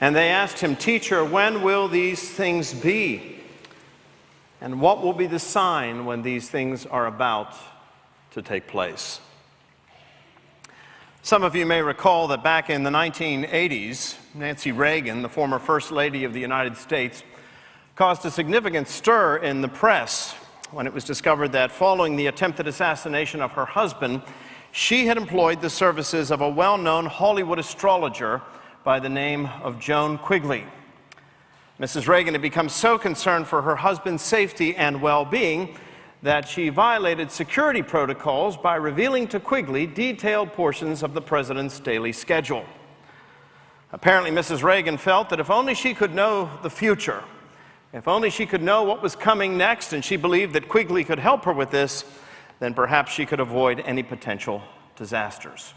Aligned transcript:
And 0.00 0.14
they 0.14 0.28
asked 0.28 0.60
him, 0.60 0.76
Teacher, 0.76 1.24
when 1.24 1.62
will 1.62 1.88
these 1.88 2.30
things 2.30 2.72
be? 2.72 3.40
And 4.60 4.80
what 4.80 5.02
will 5.02 5.12
be 5.12 5.26
the 5.26 5.38
sign 5.38 6.04
when 6.04 6.22
these 6.22 6.48
things 6.48 6.86
are 6.86 7.06
about 7.06 7.54
to 8.32 8.42
take 8.42 8.66
place? 8.66 9.20
Some 11.22 11.42
of 11.42 11.54
you 11.54 11.66
may 11.66 11.82
recall 11.82 12.28
that 12.28 12.42
back 12.42 12.70
in 12.70 12.84
the 12.84 12.90
1980s, 12.90 14.16
Nancy 14.34 14.72
Reagan, 14.72 15.22
the 15.22 15.28
former 15.28 15.58
First 15.58 15.90
Lady 15.90 16.24
of 16.24 16.32
the 16.32 16.40
United 16.40 16.76
States, 16.76 17.22
caused 17.96 18.24
a 18.24 18.30
significant 18.30 18.88
stir 18.88 19.38
in 19.38 19.60
the 19.60 19.68
press 19.68 20.34
when 20.70 20.86
it 20.86 20.92
was 20.92 21.04
discovered 21.04 21.52
that 21.52 21.72
following 21.72 22.16
the 22.16 22.26
attempted 22.26 22.68
assassination 22.68 23.40
of 23.40 23.52
her 23.52 23.64
husband, 23.64 24.22
she 24.70 25.06
had 25.06 25.16
employed 25.16 25.60
the 25.60 25.70
services 25.70 26.30
of 26.30 26.40
a 26.40 26.48
well 26.48 26.78
known 26.78 27.06
Hollywood 27.06 27.58
astrologer 27.58 28.42
by 28.84 29.00
the 29.00 29.08
name 29.08 29.46
of 29.62 29.78
Joan 29.78 30.18
Quigley. 30.18 30.64
Mrs. 31.80 32.08
Reagan 32.08 32.34
had 32.34 32.42
become 32.42 32.68
so 32.68 32.98
concerned 32.98 33.46
for 33.46 33.62
her 33.62 33.76
husband's 33.76 34.22
safety 34.22 34.74
and 34.74 35.00
well 35.00 35.24
being 35.24 35.76
that 36.22 36.48
she 36.48 36.68
violated 36.68 37.30
security 37.30 37.82
protocols 37.82 38.56
by 38.56 38.74
revealing 38.74 39.28
to 39.28 39.38
Quigley 39.38 39.86
detailed 39.86 40.52
portions 40.52 41.02
of 41.02 41.14
the 41.14 41.20
president's 41.20 41.78
daily 41.78 42.12
schedule. 42.12 42.64
Apparently, 43.92 44.30
Mrs. 44.30 44.62
Reagan 44.62 44.98
felt 44.98 45.30
that 45.30 45.40
if 45.40 45.50
only 45.50 45.74
she 45.74 45.94
could 45.94 46.14
know 46.14 46.50
the 46.62 46.70
future, 46.70 47.22
if 47.92 48.06
only 48.06 48.28
she 48.28 48.44
could 48.44 48.62
know 48.62 48.82
what 48.82 49.02
was 49.02 49.16
coming 49.16 49.56
next, 49.56 49.92
and 49.92 50.04
she 50.04 50.16
believed 50.16 50.52
that 50.54 50.68
Quigley 50.68 51.04
could 51.04 51.18
help 51.18 51.44
her 51.44 51.52
with 51.52 51.70
this, 51.70 52.04
then 52.58 52.74
perhaps 52.74 53.12
she 53.12 53.24
could 53.24 53.40
avoid 53.40 53.80
any 53.80 54.02
potential 54.02 54.62
disasters. 54.96 55.72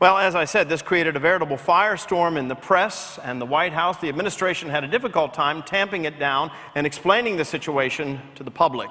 Well, 0.00 0.18
as 0.18 0.34
I 0.34 0.44
said, 0.44 0.68
this 0.68 0.82
created 0.82 1.16
a 1.16 1.20
veritable 1.20 1.56
firestorm 1.56 2.36
in 2.36 2.48
the 2.48 2.54
press 2.54 3.18
and 3.22 3.40
the 3.40 3.46
White 3.46 3.72
House. 3.72 3.98
The 3.98 4.08
administration 4.08 4.68
had 4.68 4.84
a 4.84 4.88
difficult 4.88 5.34
time 5.34 5.62
tamping 5.62 6.04
it 6.04 6.18
down 6.18 6.50
and 6.74 6.86
explaining 6.86 7.36
the 7.36 7.44
situation 7.44 8.20
to 8.34 8.42
the 8.42 8.50
public. 8.50 8.90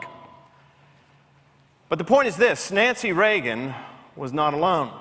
But 1.90 1.98
the 2.00 2.06
point 2.06 2.28
is 2.28 2.38
this 2.38 2.72
Nancy 2.72 3.12
Reagan 3.12 3.74
was 4.16 4.32
not 4.32 4.54
alone. 4.54 4.92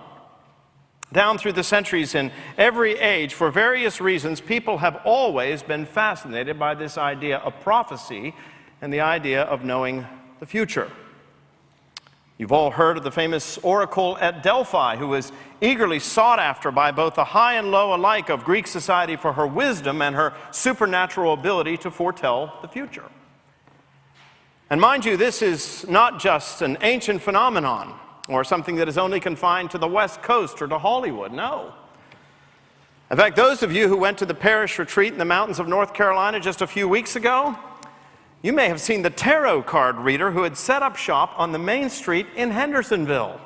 Down 1.13 1.37
through 1.39 1.53
the 1.53 1.63
centuries, 1.63 2.15
in 2.15 2.33
every 2.57 2.99
age, 2.99 3.35
for 3.35 3.51
various 3.51 4.01
reasons, 4.01 4.41
people 4.41 4.79
have 4.79 5.01
always 5.05 5.63
been 5.63 5.85
fascinated 5.85 6.59
by 6.59 6.75
this 6.75 6.97
idea 6.97 7.37
of 7.39 7.61
prophecy 7.61 8.35
and 8.81 8.93
the 8.93 9.01
idea 9.01 9.43
of 9.43 9.63
knowing 9.63 10.07
the 10.41 10.47
future. 10.47 10.91
You've 12.43 12.51
all 12.51 12.73
heard 12.73 12.97
of 12.97 13.05
the 13.05 13.13
famous 13.13 13.57
oracle 13.59 14.19
at 14.21 14.43
Delphi, 14.43 14.97
who 14.97 15.07
was 15.07 15.31
eagerly 15.61 16.01
sought 16.01 16.41
after 16.41 16.73
by 16.73 16.91
both 16.91 17.15
the 17.15 17.23
high 17.23 17.55
and 17.55 17.71
low 17.71 17.95
alike 17.95 18.31
of 18.31 18.43
Greek 18.43 18.67
society 18.67 19.15
for 19.15 19.35
her 19.35 19.47
wisdom 19.47 20.03
and 20.03 20.17
her 20.17 20.35
supernatural 20.51 21.35
ability 21.35 21.77
to 21.77 21.89
foretell 21.89 22.59
the 22.61 22.67
future. 22.67 23.05
And 24.71 24.81
mind 24.81 25.05
you, 25.05 25.17
this 25.17 25.41
is 25.41 25.87
not 25.89 26.19
just 26.19 26.63
an 26.63 26.79
ancient 26.81 27.23
phenomenon 27.23 27.97
or 28.29 28.43
something 28.43 28.75
that 28.75 28.89
is 28.89 28.99
only 28.99 29.21
confined 29.21 29.71
to 29.71 29.79
the 29.79 29.87
West 29.87 30.21
Coast 30.21 30.61
or 30.61 30.67
to 30.67 30.79
Hollywood. 30.79 31.31
No. 31.31 31.73
In 33.09 33.17
fact, 33.17 33.37
those 33.37 33.63
of 33.63 33.71
you 33.71 33.87
who 33.87 33.97
went 33.97 34.19
to 34.19 34.27
the 34.27 34.35
parish 34.35 34.81
retreat 34.81 35.13
in 35.13 35.19
the 35.21 35.25
mountains 35.25 35.61
of 35.61 35.69
North 35.69 35.95
Carolina 35.95 36.41
just 36.41 36.61
a 36.61 36.67
few 36.67 36.89
weeks 36.89 37.15
ago, 37.15 37.57
you 38.43 38.53
may 38.53 38.69
have 38.69 38.81
seen 38.81 39.03
the 39.03 39.11
tarot 39.11 39.63
card 39.63 39.97
reader 39.97 40.33
who 40.33 40.43
had 40.43 40.57
set 40.57 40.83
up 40.83 40.97
shop 40.97 41.33
on 41.37 41.53
the 41.53 41.59
main 41.59 41.89
street 41.89 42.27
in 42.35 42.51
Hendersonville. 42.51 43.41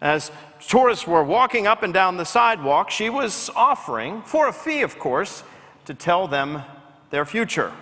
As 0.00 0.30
tourists 0.66 1.06
were 1.06 1.22
walking 1.22 1.66
up 1.66 1.82
and 1.82 1.92
down 1.92 2.16
the 2.16 2.24
sidewalk, 2.24 2.90
she 2.90 3.10
was 3.10 3.50
offering, 3.54 4.22
for 4.22 4.48
a 4.48 4.52
fee 4.52 4.82
of 4.82 4.98
course, 4.98 5.42
to 5.84 5.94
tell 5.94 6.28
them 6.28 6.62
their 7.10 7.24
future, 7.24 7.72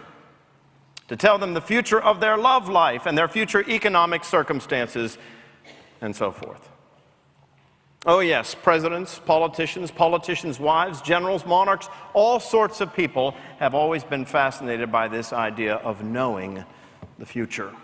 to 1.09 1.17
tell 1.17 1.39
them 1.39 1.55
the 1.55 1.61
future 1.61 2.01
of 2.01 2.21
their 2.21 2.37
love 2.37 2.69
life 2.69 3.07
and 3.07 3.17
their 3.17 3.29
future 3.29 3.63
economic 3.69 4.25
circumstances, 4.25 5.19
and 6.01 6.17
so 6.17 6.33
forth. 6.33 6.71
Oh, 8.07 8.21
yes, 8.21 8.55
presidents, 8.55 9.19
politicians, 9.19 9.91
politicians' 9.91 10.59
wives, 10.59 11.03
generals, 11.03 11.45
monarchs, 11.45 11.91
all 12.15 12.41
sorts 12.41 12.81
of 12.81 12.95
people 12.95 13.35
have 13.59 13.75
always 13.75 14.05
been 14.05 14.25
fascinated 14.25 14.91
by 14.91 15.07
this 15.07 15.35
idea 15.35 15.75
of 15.75 16.03
knowing 16.03 16.65
the 17.19 17.27
future. 17.27 17.75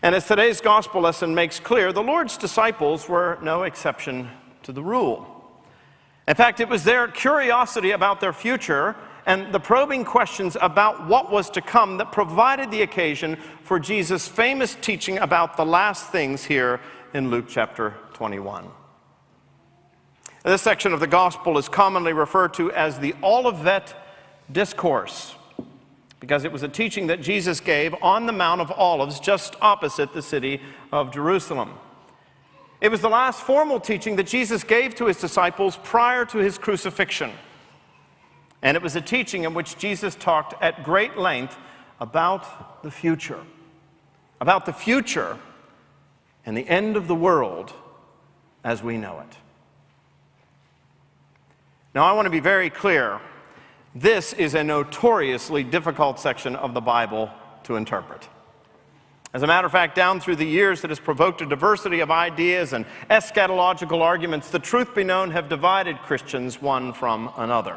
And 0.00 0.14
as 0.14 0.26
today's 0.26 0.62
gospel 0.62 1.02
lesson 1.02 1.34
makes 1.34 1.60
clear, 1.60 1.92
the 1.92 2.02
Lord's 2.02 2.38
disciples 2.38 3.10
were 3.10 3.38
no 3.42 3.64
exception 3.64 4.30
to 4.62 4.72
the 4.72 4.82
rule. 4.82 5.26
In 6.26 6.34
fact, 6.34 6.60
it 6.60 6.68
was 6.68 6.82
their 6.82 7.08
curiosity 7.08 7.90
about 7.90 8.22
their 8.22 8.32
future 8.32 8.96
and 9.26 9.52
the 9.52 9.60
probing 9.60 10.04
questions 10.04 10.56
about 10.62 11.06
what 11.06 11.30
was 11.30 11.50
to 11.50 11.60
come 11.60 11.98
that 11.98 12.10
provided 12.10 12.70
the 12.70 12.80
occasion 12.80 13.36
for 13.62 13.78
Jesus' 13.78 14.26
famous 14.26 14.74
teaching 14.80 15.18
about 15.18 15.58
the 15.58 15.66
last 15.66 16.10
things 16.10 16.44
here 16.44 16.80
in 17.12 17.30
Luke 17.30 17.46
chapter 17.48 17.94
21. 18.14 18.68
This 20.44 20.62
section 20.62 20.92
of 20.92 21.00
the 21.00 21.06
gospel 21.06 21.58
is 21.58 21.68
commonly 21.68 22.12
referred 22.12 22.54
to 22.54 22.70
as 22.72 22.98
the 22.98 23.14
Olivet 23.22 23.94
Discourse 24.50 25.34
because 26.20 26.44
it 26.44 26.52
was 26.52 26.62
a 26.62 26.68
teaching 26.68 27.08
that 27.08 27.20
Jesus 27.20 27.60
gave 27.60 27.94
on 28.02 28.26
the 28.26 28.32
Mount 28.32 28.60
of 28.60 28.70
Olives 28.72 29.20
just 29.20 29.56
opposite 29.60 30.14
the 30.14 30.22
city 30.22 30.60
of 30.90 31.12
Jerusalem. 31.12 31.70
It 32.80 32.90
was 32.90 33.00
the 33.00 33.08
last 33.08 33.40
formal 33.42 33.80
teaching 33.80 34.16
that 34.16 34.26
Jesus 34.26 34.64
gave 34.64 34.94
to 34.94 35.06
his 35.06 35.18
disciples 35.18 35.78
prior 35.82 36.24
to 36.26 36.38
his 36.38 36.56
crucifixion. 36.56 37.32
And 38.62 38.76
it 38.76 38.82
was 38.82 38.96
a 38.96 39.00
teaching 39.00 39.44
in 39.44 39.52
which 39.52 39.76
Jesus 39.76 40.14
talked 40.14 40.54
at 40.62 40.84
great 40.84 41.18
length 41.18 41.58
about 42.00 42.82
the 42.82 42.90
future, 42.90 43.40
about 44.40 44.66
the 44.66 44.72
future 44.72 45.38
and 46.46 46.56
the 46.56 46.68
end 46.68 46.96
of 46.96 47.08
the 47.08 47.14
world 47.14 47.74
as 48.64 48.82
we 48.82 48.96
know 48.96 49.20
it. 49.20 49.36
Now, 51.94 52.04
I 52.04 52.12
want 52.12 52.26
to 52.26 52.30
be 52.30 52.40
very 52.40 52.70
clear. 52.70 53.20
This 53.94 54.32
is 54.32 54.54
a 54.54 54.64
notoriously 54.64 55.62
difficult 55.62 56.18
section 56.18 56.56
of 56.56 56.74
the 56.74 56.80
Bible 56.80 57.30
to 57.64 57.76
interpret. 57.76 58.28
As 59.32 59.42
a 59.42 59.46
matter 59.46 59.66
of 59.66 59.72
fact, 59.72 59.94
down 59.94 60.20
through 60.20 60.36
the 60.36 60.46
years, 60.46 60.82
it 60.84 60.90
has 60.90 60.98
provoked 60.98 61.40
a 61.42 61.46
diversity 61.46 62.00
of 62.00 62.10
ideas 62.10 62.72
and 62.72 62.86
eschatological 63.10 64.00
arguments 64.00 64.50
The 64.50 64.60
truth 64.60 64.94
be 64.94 65.04
known 65.04 65.32
have 65.32 65.48
divided 65.48 65.98
Christians 65.98 66.62
one 66.62 66.92
from 66.92 67.30
another. 67.36 67.76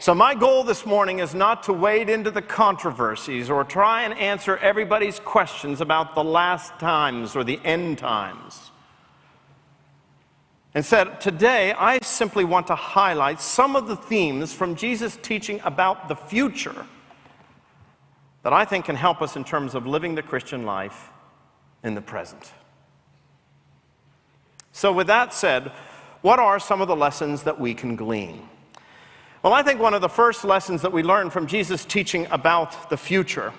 So, 0.00 0.14
my 0.14 0.34
goal 0.34 0.62
this 0.62 0.86
morning 0.86 1.18
is 1.18 1.34
not 1.34 1.64
to 1.64 1.72
wade 1.72 2.08
into 2.08 2.30
the 2.30 2.40
controversies 2.40 3.50
or 3.50 3.64
try 3.64 4.04
and 4.04 4.16
answer 4.16 4.56
everybody's 4.58 5.18
questions 5.18 5.80
about 5.80 6.14
the 6.14 6.24
last 6.24 6.78
times 6.78 7.34
or 7.34 7.44
the 7.44 7.60
end 7.64 7.98
times. 7.98 8.67
Instead, 10.78 11.20
today 11.20 11.72
I 11.72 11.98
simply 12.02 12.44
want 12.44 12.68
to 12.68 12.76
highlight 12.76 13.40
some 13.40 13.74
of 13.74 13.88
the 13.88 13.96
themes 13.96 14.54
from 14.54 14.76
Jesus' 14.76 15.18
teaching 15.20 15.60
about 15.64 16.08
the 16.08 16.14
future 16.14 16.86
that 18.44 18.52
I 18.52 18.64
think 18.64 18.84
can 18.84 18.94
help 18.94 19.20
us 19.20 19.34
in 19.34 19.42
terms 19.42 19.74
of 19.74 19.88
living 19.88 20.14
the 20.14 20.22
Christian 20.22 20.64
life 20.64 21.10
in 21.82 21.96
the 21.96 22.00
present. 22.00 22.52
So, 24.70 24.92
with 24.92 25.08
that 25.08 25.34
said, 25.34 25.72
what 26.22 26.38
are 26.38 26.60
some 26.60 26.80
of 26.80 26.86
the 26.86 26.94
lessons 26.94 27.42
that 27.42 27.58
we 27.58 27.74
can 27.74 27.96
glean? 27.96 28.48
Well, 29.42 29.54
I 29.54 29.64
think 29.64 29.80
one 29.80 29.94
of 29.94 30.00
the 30.00 30.08
first 30.08 30.44
lessons 30.44 30.82
that 30.82 30.92
we 30.92 31.02
learn 31.02 31.30
from 31.30 31.48
Jesus' 31.48 31.84
teaching 31.84 32.28
about 32.30 32.88
the 32.88 32.96
future 32.96 33.52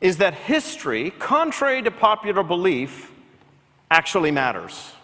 is 0.00 0.16
that 0.16 0.34
history, 0.34 1.12
contrary 1.12 1.80
to 1.82 1.92
popular 1.92 2.42
belief, 2.42 3.12
actually 3.88 4.32
matters. 4.32 4.94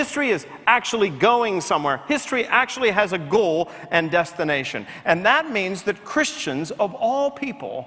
History 0.00 0.30
is 0.30 0.46
actually 0.66 1.10
going 1.10 1.60
somewhere. 1.60 2.00
History 2.08 2.46
actually 2.46 2.90
has 2.90 3.12
a 3.12 3.18
goal 3.18 3.70
and 3.90 4.10
destination. 4.10 4.86
And 5.04 5.26
that 5.26 5.50
means 5.50 5.82
that 5.82 6.06
Christians 6.06 6.70
of 6.70 6.94
all 6.94 7.30
people 7.30 7.86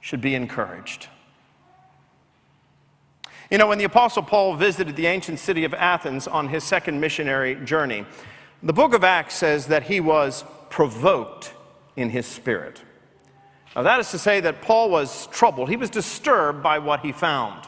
should 0.00 0.20
be 0.20 0.34
encouraged. 0.34 1.08
You 3.50 3.56
know, 3.56 3.66
when 3.66 3.78
the 3.78 3.84
Apostle 3.84 4.24
Paul 4.24 4.56
visited 4.56 4.94
the 4.94 5.06
ancient 5.06 5.38
city 5.38 5.64
of 5.64 5.72
Athens 5.72 6.28
on 6.28 6.48
his 6.48 6.62
second 6.62 7.00
missionary 7.00 7.54
journey, 7.64 8.04
the 8.62 8.74
book 8.74 8.92
of 8.92 9.02
Acts 9.02 9.36
says 9.36 9.68
that 9.68 9.84
he 9.84 10.00
was 10.00 10.44
provoked 10.68 11.54
in 11.96 12.10
his 12.10 12.26
spirit. 12.26 12.82
Now, 13.74 13.84
that 13.84 14.00
is 14.00 14.10
to 14.10 14.18
say 14.18 14.40
that 14.40 14.60
Paul 14.60 14.90
was 14.90 15.28
troubled. 15.28 15.70
He 15.70 15.76
was 15.76 15.88
disturbed 15.88 16.62
by 16.62 16.78
what 16.78 17.00
he 17.00 17.12
found. 17.12 17.66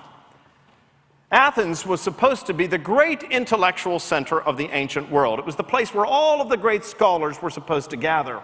Athens 1.31 1.85
was 1.85 2.01
supposed 2.01 2.47
to 2.47 2.55
be 2.55 2.67
the 2.67 2.79
great 2.79 3.23
intellectual 3.23 3.99
center 3.99 4.41
of 4.41 4.57
the 4.57 4.71
ancient 4.71 5.11
world. 5.11 5.39
It 5.39 5.45
was 5.45 5.57
the 5.57 5.65
place 5.65 5.93
where 5.93 6.07
all 6.07 6.41
of 6.41 6.49
the 6.49 6.57
great 6.57 6.85
scholars 6.85 7.43
were 7.43 7.51
supposed 7.51 7.91
to 7.91 7.97
gather. 7.97 8.41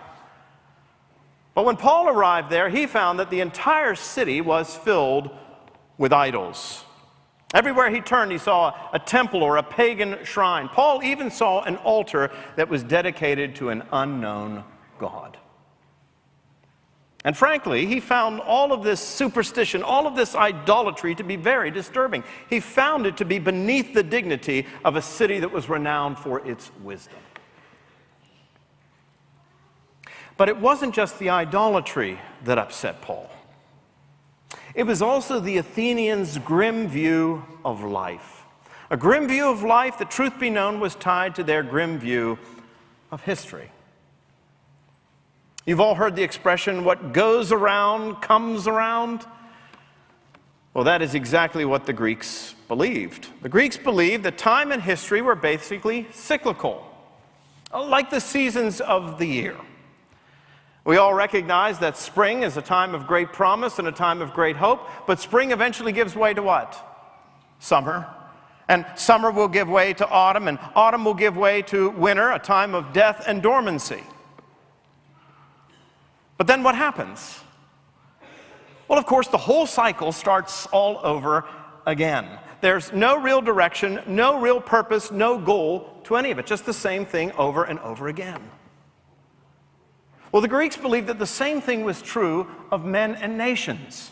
But 1.54 1.64
when 1.64 1.76
Paul 1.76 2.08
arrived 2.08 2.50
there, 2.50 2.68
he 2.68 2.86
found 2.86 3.18
that 3.20 3.30
the 3.30 3.40
entire 3.40 3.94
city 3.94 4.40
was 4.40 4.76
filled 4.76 5.30
with 5.96 6.12
idols. 6.12 6.84
Everywhere 7.54 7.88
he 7.88 8.00
turned, 8.00 8.32
he 8.32 8.38
saw 8.38 8.74
a 8.92 8.98
temple 8.98 9.42
or 9.42 9.56
a 9.56 9.62
pagan 9.62 10.18
shrine. 10.24 10.68
Paul 10.68 11.02
even 11.04 11.30
saw 11.30 11.62
an 11.62 11.76
altar 11.76 12.32
that 12.56 12.68
was 12.68 12.82
dedicated 12.82 13.54
to 13.56 13.70
an 13.70 13.84
unknown 13.92 14.64
God. 14.98 15.38
And 17.24 17.34
frankly, 17.34 17.86
he 17.86 18.00
found 18.00 18.40
all 18.40 18.72
of 18.72 18.82
this 18.82 19.00
superstition, 19.00 19.82
all 19.82 20.06
of 20.06 20.14
this 20.14 20.34
idolatry 20.34 21.14
to 21.14 21.24
be 21.24 21.36
very 21.36 21.70
disturbing. 21.70 22.22
He 22.50 22.60
found 22.60 23.06
it 23.06 23.16
to 23.16 23.24
be 23.24 23.38
beneath 23.38 23.94
the 23.94 24.02
dignity 24.02 24.66
of 24.84 24.94
a 24.94 25.02
city 25.02 25.40
that 25.40 25.50
was 25.50 25.70
renowned 25.70 26.18
for 26.18 26.46
its 26.46 26.70
wisdom. 26.82 27.18
But 30.36 30.50
it 30.50 30.58
wasn't 30.58 30.94
just 30.94 31.18
the 31.18 31.30
idolatry 31.30 32.18
that 32.44 32.58
upset 32.58 33.00
Paul. 33.00 33.30
It 34.74 34.82
was 34.82 35.00
also 35.00 35.40
the 35.40 35.56
Athenians' 35.56 36.36
grim 36.38 36.88
view 36.88 37.44
of 37.64 37.82
life. 37.82 38.42
A 38.90 38.96
grim 38.98 39.28
view 39.28 39.48
of 39.48 39.62
life 39.62 39.98
that, 39.98 40.10
truth 40.10 40.38
be 40.38 40.50
known, 40.50 40.78
was 40.78 40.94
tied 40.94 41.36
to 41.36 41.44
their 41.44 41.62
grim 41.62 41.98
view 41.98 42.38
of 43.10 43.22
history. 43.22 43.70
You've 45.66 45.80
all 45.80 45.94
heard 45.94 46.14
the 46.14 46.22
expression, 46.22 46.84
what 46.84 47.12
goes 47.12 47.50
around 47.50 48.20
comes 48.20 48.66
around. 48.66 49.24
Well, 50.74 50.84
that 50.84 51.00
is 51.00 51.14
exactly 51.14 51.64
what 51.64 51.86
the 51.86 51.92
Greeks 51.92 52.54
believed. 52.68 53.28
The 53.42 53.48
Greeks 53.48 53.76
believed 53.76 54.24
that 54.24 54.36
time 54.36 54.72
and 54.72 54.82
history 54.82 55.22
were 55.22 55.34
basically 55.36 56.06
cyclical, 56.12 56.84
like 57.72 58.10
the 58.10 58.20
seasons 58.20 58.80
of 58.80 59.18
the 59.18 59.26
year. 59.26 59.56
We 60.84 60.98
all 60.98 61.14
recognize 61.14 61.78
that 61.78 61.96
spring 61.96 62.42
is 62.42 62.58
a 62.58 62.62
time 62.62 62.94
of 62.94 63.06
great 63.06 63.32
promise 63.32 63.78
and 63.78 63.88
a 63.88 63.92
time 63.92 64.20
of 64.20 64.34
great 64.34 64.56
hope, 64.56 64.86
but 65.06 65.18
spring 65.18 65.50
eventually 65.50 65.92
gives 65.92 66.14
way 66.14 66.34
to 66.34 66.42
what? 66.42 66.76
Summer. 67.58 68.06
And 68.68 68.84
summer 68.96 69.30
will 69.30 69.48
give 69.48 69.68
way 69.68 69.94
to 69.94 70.08
autumn, 70.08 70.48
and 70.48 70.58
autumn 70.74 71.04
will 71.06 71.14
give 71.14 71.38
way 71.38 71.62
to 71.62 71.88
winter, 71.90 72.30
a 72.32 72.38
time 72.38 72.74
of 72.74 72.92
death 72.92 73.24
and 73.26 73.42
dormancy. 73.42 74.02
But 76.36 76.46
then 76.46 76.62
what 76.62 76.74
happens? 76.74 77.40
Well, 78.88 78.98
of 78.98 79.06
course, 79.06 79.28
the 79.28 79.38
whole 79.38 79.66
cycle 79.66 80.12
starts 80.12 80.66
all 80.66 81.00
over 81.02 81.44
again. 81.86 82.38
There's 82.60 82.92
no 82.92 83.20
real 83.20 83.40
direction, 83.40 84.00
no 84.06 84.40
real 84.40 84.60
purpose, 84.60 85.10
no 85.10 85.38
goal 85.38 86.00
to 86.04 86.16
any 86.16 86.30
of 86.30 86.38
it, 86.38 86.46
just 86.46 86.66
the 86.66 86.74
same 86.74 87.06
thing 87.06 87.32
over 87.32 87.64
and 87.64 87.78
over 87.80 88.08
again. 88.08 88.50
Well, 90.32 90.42
the 90.42 90.48
Greeks 90.48 90.76
believed 90.76 91.06
that 91.06 91.18
the 91.18 91.26
same 91.26 91.60
thing 91.60 91.84
was 91.84 92.02
true 92.02 92.50
of 92.70 92.84
men 92.84 93.14
and 93.14 93.38
nations. 93.38 94.10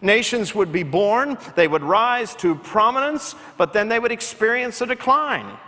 Nations 0.00 0.54
would 0.54 0.70
be 0.70 0.84
born, 0.84 1.36
they 1.56 1.66
would 1.66 1.82
rise 1.82 2.34
to 2.36 2.54
prominence, 2.54 3.34
but 3.56 3.72
then 3.72 3.88
they 3.88 3.98
would 3.98 4.12
experience 4.12 4.80
a 4.80 4.86
decline 4.86 5.58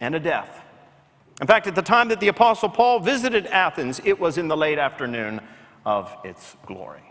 and 0.00 0.14
a 0.14 0.20
death. 0.20 0.62
In 1.40 1.46
fact, 1.46 1.66
at 1.66 1.74
the 1.74 1.82
time 1.82 2.08
that 2.08 2.20
the 2.20 2.28
Apostle 2.28 2.68
Paul 2.68 3.00
visited 3.00 3.46
Athens, 3.48 4.00
it 4.04 4.18
was 4.18 4.38
in 4.38 4.48
the 4.48 4.56
late 4.56 4.78
afternoon 4.78 5.40
of 5.84 6.16
its 6.24 6.56
glory. 6.64 7.02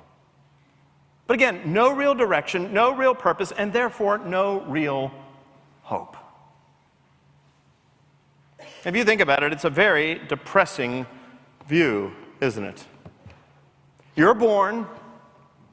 But 1.28 1.36
again, 1.36 1.62
no 1.66 1.94
real 1.94 2.16
direction, 2.16 2.74
no 2.74 2.94
real 2.94 3.16
purpose, 3.16 3.52
and 3.52 3.72
therefore 3.72 4.18
no 4.18 4.62
real 4.62 5.12
hope. 5.82 6.18
If 8.84 8.96
you 8.96 9.04
think 9.04 9.22
about 9.22 9.44
it, 9.44 9.52
it's 9.52 9.64
a 9.64 9.70
very 9.70 10.22
depressing 10.28 11.06
view, 11.68 12.12
isn't 12.42 12.64
it? 12.64 12.84
You're 14.16 14.36
born, 14.36 14.88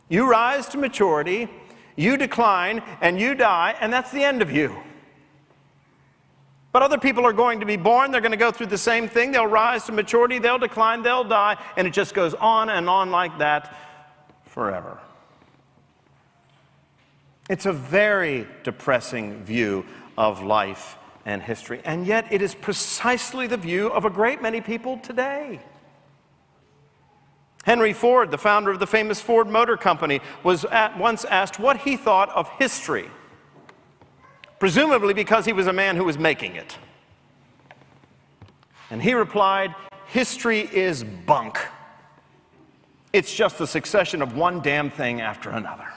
you 0.09 0.29
rise 0.29 0.67
to 0.69 0.79
maturity, 0.79 1.49
you 1.97 2.17
decline, 2.17 2.83
and 3.01 3.21
you 3.21 3.35
die, 3.35 3.77
and 3.81 3.93
that's 3.93 4.11
the 4.11 4.25
end 4.25 4.43
of 4.43 4.51
you. 4.51 4.77
But 6.73 6.83
other 6.83 6.99
people 6.99 7.27
are 7.27 7.35
going 7.35 7.61
to 7.61 7.67
be 7.67 7.77
born, 7.77 8.11
they're 8.11 8.23
going 8.23 8.33
to 8.33 8.39
go 8.39 8.51
through 8.51 8.67
the 8.67 8.79
same 8.79 9.07
thing. 9.07 9.31
They'll 9.31 9.47
rise 9.47 9.85
to 9.85 9.93
maturity, 9.93 10.39
they'll 10.39 10.59
decline, 10.59 11.03
they'll 11.03 11.23
die, 11.23 11.59
and 11.77 11.87
it 11.87 11.93
just 11.93 12.15
goes 12.15 12.33
on 12.35 12.71
and 12.71 12.89
on 12.89 13.11
like 13.11 13.39
that 13.39 13.77
forever. 14.47 14.99
It's 17.51 17.67
a 17.67 17.73
very 17.73 18.47
depressing 18.63 19.45
view 19.45 19.85
of 20.17 20.43
life 20.43 20.97
and 21.27 21.43
history, 21.43 21.83
and 21.85 22.07
yet 22.07 22.33
it 22.33 22.41
is 22.41 22.55
precisely 22.55 23.47
the 23.47 23.57
view 23.57 23.89
of 23.89 24.05
a 24.05 24.11
great 24.11 24.41
many 24.41 24.61
people 24.61 24.97
today. 24.99 25.61
Henry 27.65 27.93
Ford, 27.93 28.31
the 28.31 28.39
founder 28.39 28.71
of 28.71 28.81
the 28.81 28.87
famous 28.87 29.21
Ford 29.21 29.47
Motor 29.47 29.77
Company, 29.77 30.21
was 30.43 30.65
once 30.99 31.25
asked 31.27 31.59
what 31.59 31.77
he 31.77 31.97
thought 31.97 32.29
of 32.31 32.49
history, 32.59 33.09
presumably 34.63 35.13
because 35.13 35.45
he 35.45 35.53
was 35.53 35.67
a 35.67 35.73
man 35.73 35.97
who 35.97 36.05
was 36.05 36.17
making 36.17 36.55
it. 36.55 36.79
And 38.93 39.03
he 39.03 39.13
replied, 39.13 39.75
History 40.07 40.61
is 40.61 41.03
bunk. 41.03 41.59
It's 43.13 43.35
just 43.35 43.59
the 43.59 43.67
succession 43.67 44.23
of 44.23 44.37
one 44.37 44.61
damn 44.61 44.89
thing 44.89 45.21
after 45.21 45.51
another. 45.51 45.89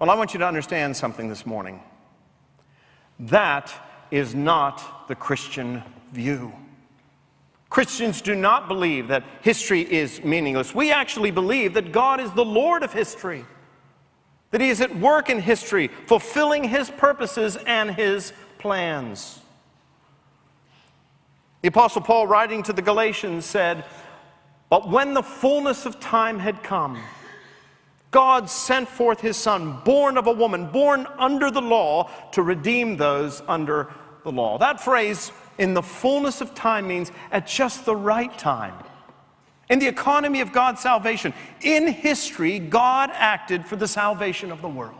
Well, 0.00 0.10
I 0.10 0.16
want 0.16 0.34
you 0.34 0.40
to 0.40 0.46
understand 0.48 0.96
something 0.96 1.28
this 1.28 1.46
morning. 1.46 1.80
That 3.20 3.72
is 4.10 4.34
not 4.34 5.06
the 5.06 5.14
Christian 5.14 5.80
view. 6.12 6.52
Christians 7.70 8.20
do 8.20 8.34
not 8.34 8.66
believe 8.66 9.06
that 9.06 9.22
history 9.42 9.82
is 9.82 10.24
meaningless. 10.24 10.74
We 10.74 10.90
actually 10.90 11.30
believe 11.30 11.74
that 11.74 11.92
God 11.92 12.18
is 12.18 12.32
the 12.32 12.44
Lord 12.44 12.82
of 12.82 12.92
history, 12.92 13.44
that 14.50 14.60
He 14.60 14.68
is 14.68 14.80
at 14.80 14.96
work 14.96 15.30
in 15.30 15.40
history, 15.40 15.88
fulfilling 16.06 16.64
His 16.64 16.90
purposes 16.90 17.56
and 17.66 17.90
His 17.90 18.32
plans. 18.58 19.40
The 21.62 21.68
Apostle 21.68 22.02
Paul, 22.02 22.26
writing 22.26 22.62
to 22.64 22.72
the 22.72 22.82
Galatians, 22.82 23.44
said, 23.44 23.84
But 24.70 24.88
when 24.88 25.14
the 25.14 25.22
fullness 25.22 25.86
of 25.86 25.98
time 26.00 26.38
had 26.38 26.62
come, 26.62 27.00
God 28.10 28.48
sent 28.48 28.88
forth 28.88 29.20
His 29.20 29.36
Son, 29.36 29.80
born 29.84 30.16
of 30.16 30.26
a 30.26 30.32
woman, 30.32 30.70
born 30.70 31.06
under 31.18 31.50
the 31.50 31.60
law, 31.60 32.10
to 32.32 32.42
redeem 32.42 32.96
those 32.96 33.42
under 33.48 33.92
the 34.24 34.32
law. 34.32 34.56
That 34.58 34.80
phrase, 34.80 35.32
in 35.58 35.74
the 35.74 35.82
fullness 35.82 36.40
of 36.40 36.54
time 36.54 36.88
means 36.88 37.12
at 37.30 37.46
just 37.46 37.84
the 37.84 37.96
right 37.96 38.36
time. 38.38 38.74
In 39.70 39.78
the 39.78 39.86
economy 39.86 40.40
of 40.40 40.52
God's 40.52 40.80
salvation, 40.80 41.34
in 41.60 41.88
history, 41.88 42.58
God 42.58 43.10
acted 43.12 43.66
for 43.66 43.76
the 43.76 43.88
salvation 43.88 44.50
of 44.50 44.62
the 44.62 44.68
world. 44.68 44.94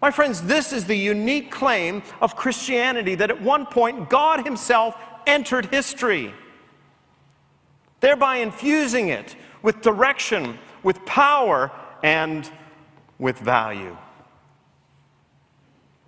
My 0.00 0.10
friends, 0.10 0.42
this 0.42 0.72
is 0.72 0.84
the 0.84 0.96
unique 0.96 1.50
claim 1.50 2.02
of 2.20 2.36
Christianity 2.36 3.14
that 3.16 3.30
at 3.30 3.42
one 3.42 3.66
point 3.66 4.08
God 4.08 4.44
Himself 4.44 4.96
entered 5.26 5.66
history, 5.66 6.32
thereby 8.00 8.36
infusing 8.36 9.08
it 9.08 9.36
with 9.62 9.80
direction, 9.80 10.58
with 10.82 11.04
power, 11.04 11.70
and 12.02 12.48
with 13.18 13.38
value. 13.38 13.96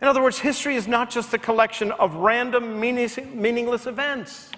In 0.01 0.09
other 0.09 0.23
words, 0.23 0.39
history 0.39 0.77
is 0.77 0.89
not 0.89 1.11
just 1.11 1.35
a 1.35 1.39
collection 1.39 1.91
of 1.93 2.15
random, 2.15 2.81
meaningless 2.81 3.87
events. 3.87 4.51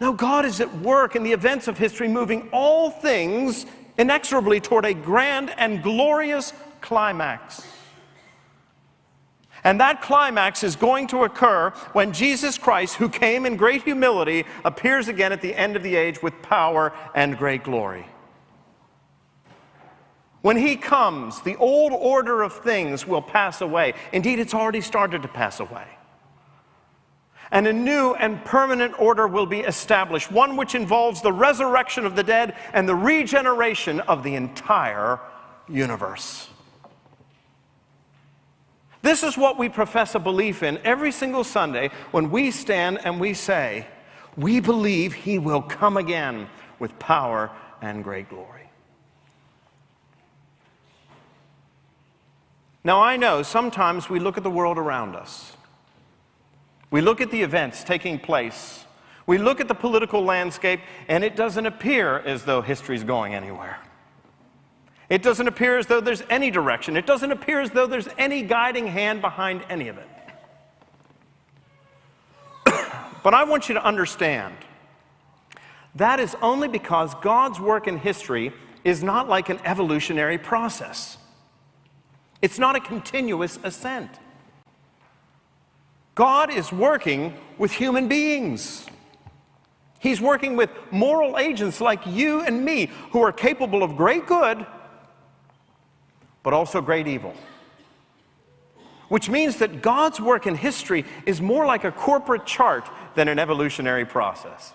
No, 0.00 0.12
God 0.12 0.44
is 0.44 0.60
at 0.60 0.78
work 0.78 1.16
in 1.16 1.22
the 1.22 1.32
events 1.32 1.68
of 1.68 1.78
history, 1.78 2.08
moving 2.08 2.48
all 2.52 2.90
things 2.90 3.64
inexorably 3.98 4.60
toward 4.60 4.84
a 4.84 4.92
grand 4.92 5.50
and 5.56 5.82
glorious 5.82 6.52
climax. 6.80 7.66
And 9.64 9.80
that 9.80 10.02
climax 10.02 10.62
is 10.62 10.76
going 10.76 11.08
to 11.08 11.24
occur 11.24 11.70
when 11.92 12.12
Jesus 12.12 12.56
Christ, 12.58 12.96
who 12.96 13.08
came 13.08 13.46
in 13.46 13.56
great 13.56 13.82
humility, 13.82 14.44
appears 14.64 15.08
again 15.08 15.32
at 15.32 15.40
the 15.40 15.54
end 15.54 15.74
of 15.74 15.82
the 15.82 15.96
age 15.96 16.22
with 16.22 16.40
power 16.42 16.92
and 17.14 17.36
great 17.36 17.64
glory. 17.64 18.06
When 20.42 20.56
he 20.56 20.76
comes, 20.76 21.40
the 21.40 21.56
old 21.56 21.92
order 21.92 22.42
of 22.42 22.52
things 22.52 23.06
will 23.08 23.22
pass 23.22 23.60
away. 23.60 23.94
Indeed, 24.12 24.38
it's 24.38 24.54
already 24.54 24.82
started 24.82 25.22
to 25.22 25.28
pass 25.28 25.58
away. 25.58 25.88
And 27.50 27.66
a 27.66 27.72
new 27.72 28.14
and 28.14 28.44
permanent 28.44 28.98
order 28.98 29.28
will 29.28 29.46
be 29.46 29.60
established, 29.60 30.32
one 30.32 30.56
which 30.56 30.74
involves 30.74 31.22
the 31.22 31.32
resurrection 31.32 32.04
of 32.04 32.16
the 32.16 32.24
dead 32.24 32.56
and 32.72 32.88
the 32.88 32.94
regeneration 32.94 34.00
of 34.00 34.22
the 34.22 34.34
entire 34.34 35.20
universe. 35.68 36.48
This 39.02 39.22
is 39.22 39.38
what 39.38 39.56
we 39.56 39.68
profess 39.68 40.16
a 40.16 40.18
belief 40.18 40.64
in 40.64 40.78
every 40.78 41.12
single 41.12 41.44
Sunday 41.44 41.90
when 42.10 42.30
we 42.30 42.50
stand 42.50 42.98
and 43.04 43.20
we 43.20 43.34
say, 43.34 43.86
We 44.36 44.58
believe 44.58 45.14
he 45.14 45.38
will 45.38 45.62
come 45.62 45.96
again 45.96 46.48
with 46.80 46.98
power 46.98 47.50
and 47.80 48.02
great 48.02 48.28
glory. 48.28 48.68
Now, 52.82 53.00
I 53.00 53.16
know 53.16 53.42
sometimes 53.42 54.08
we 54.08 54.20
look 54.20 54.36
at 54.36 54.42
the 54.42 54.50
world 54.50 54.78
around 54.78 55.16
us. 55.16 55.55
We 56.90 57.00
look 57.00 57.20
at 57.20 57.30
the 57.30 57.42
events 57.42 57.84
taking 57.84 58.18
place. 58.18 58.84
We 59.26 59.38
look 59.38 59.60
at 59.60 59.68
the 59.68 59.74
political 59.74 60.22
landscape, 60.22 60.80
and 61.08 61.24
it 61.24 61.34
doesn't 61.34 61.66
appear 61.66 62.18
as 62.18 62.44
though 62.44 62.62
history 62.62 62.94
is 62.96 63.04
going 63.04 63.34
anywhere. 63.34 63.78
It 65.08 65.22
doesn't 65.22 65.46
appear 65.46 65.78
as 65.78 65.86
though 65.86 66.00
there's 66.00 66.22
any 66.30 66.50
direction. 66.50 66.96
It 66.96 67.06
doesn't 67.06 67.30
appear 67.30 67.60
as 67.60 67.70
though 67.70 67.86
there's 67.86 68.08
any 68.18 68.42
guiding 68.42 68.86
hand 68.86 69.20
behind 69.20 69.64
any 69.68 69.88
of 69.88 69.98
it. 69.98 70.08
but 73.22 73.34
I 73.34 73.44
want 73.44 73.68
you 73.68 73.74
to 73.74 73.84
understand 73.84 74.54
that 75.94 76.20
is 76.20 76.36
only 76.42 76.68
because 76.68 77.14
God's 77.16 77.58
work 77.58 77.88
in 77.88 77.98
history 77.98 78.52
is 78.84 79.02
not 79.02 79.28
like 79.28 79.48
an 79.48 79.58
evolutionary 79.64 80.38
process, 80.38 81.18
it's 82.42 82.58
not 82.58 82.76
a 82.76 82.80
continuous 82.80 83.58
ascent. 83.64 84.10
God 86.16 86.50
is 86.50 86.72
working 86.72 87.34
with 87.58 87.70
human 87.70 88.08
beings. 88.08 88.86
He's 90.00 90.20
working 90.20 90.56
with 90.56 90.70
moral 90.90 91.38
agents 91.38 91.80
like 91.80 92.06
you 92.06 92.40
and 92.40 92.64
me 92.64 92.90
who 93.10 93.22
are 93.22 93.32
capable 93.32 93.82
of 93.82 93.96
great 93.96 94.26
good, 94.26 94.66
but 96.42 96.54
also 96.54 96.80
great 96.80 97.06
evil. 97.06 97.34
Which 99.08 99.28
means 99.28 99.56
that 99.56 99.82
God's 99.82 100.18
work 100.18 100.46
in 100.46 100.54
history 100.54 101.04
is 101.26 101.40
more 101.40 101.66
like 101.66 101.84
a 101.84 101.92
corporate 101.92 102.46
chart 102.46 102.88
than 103.14 103.28
an 103.28 103.38
evolutionary 103.38 104.06
process. 104.06 104.72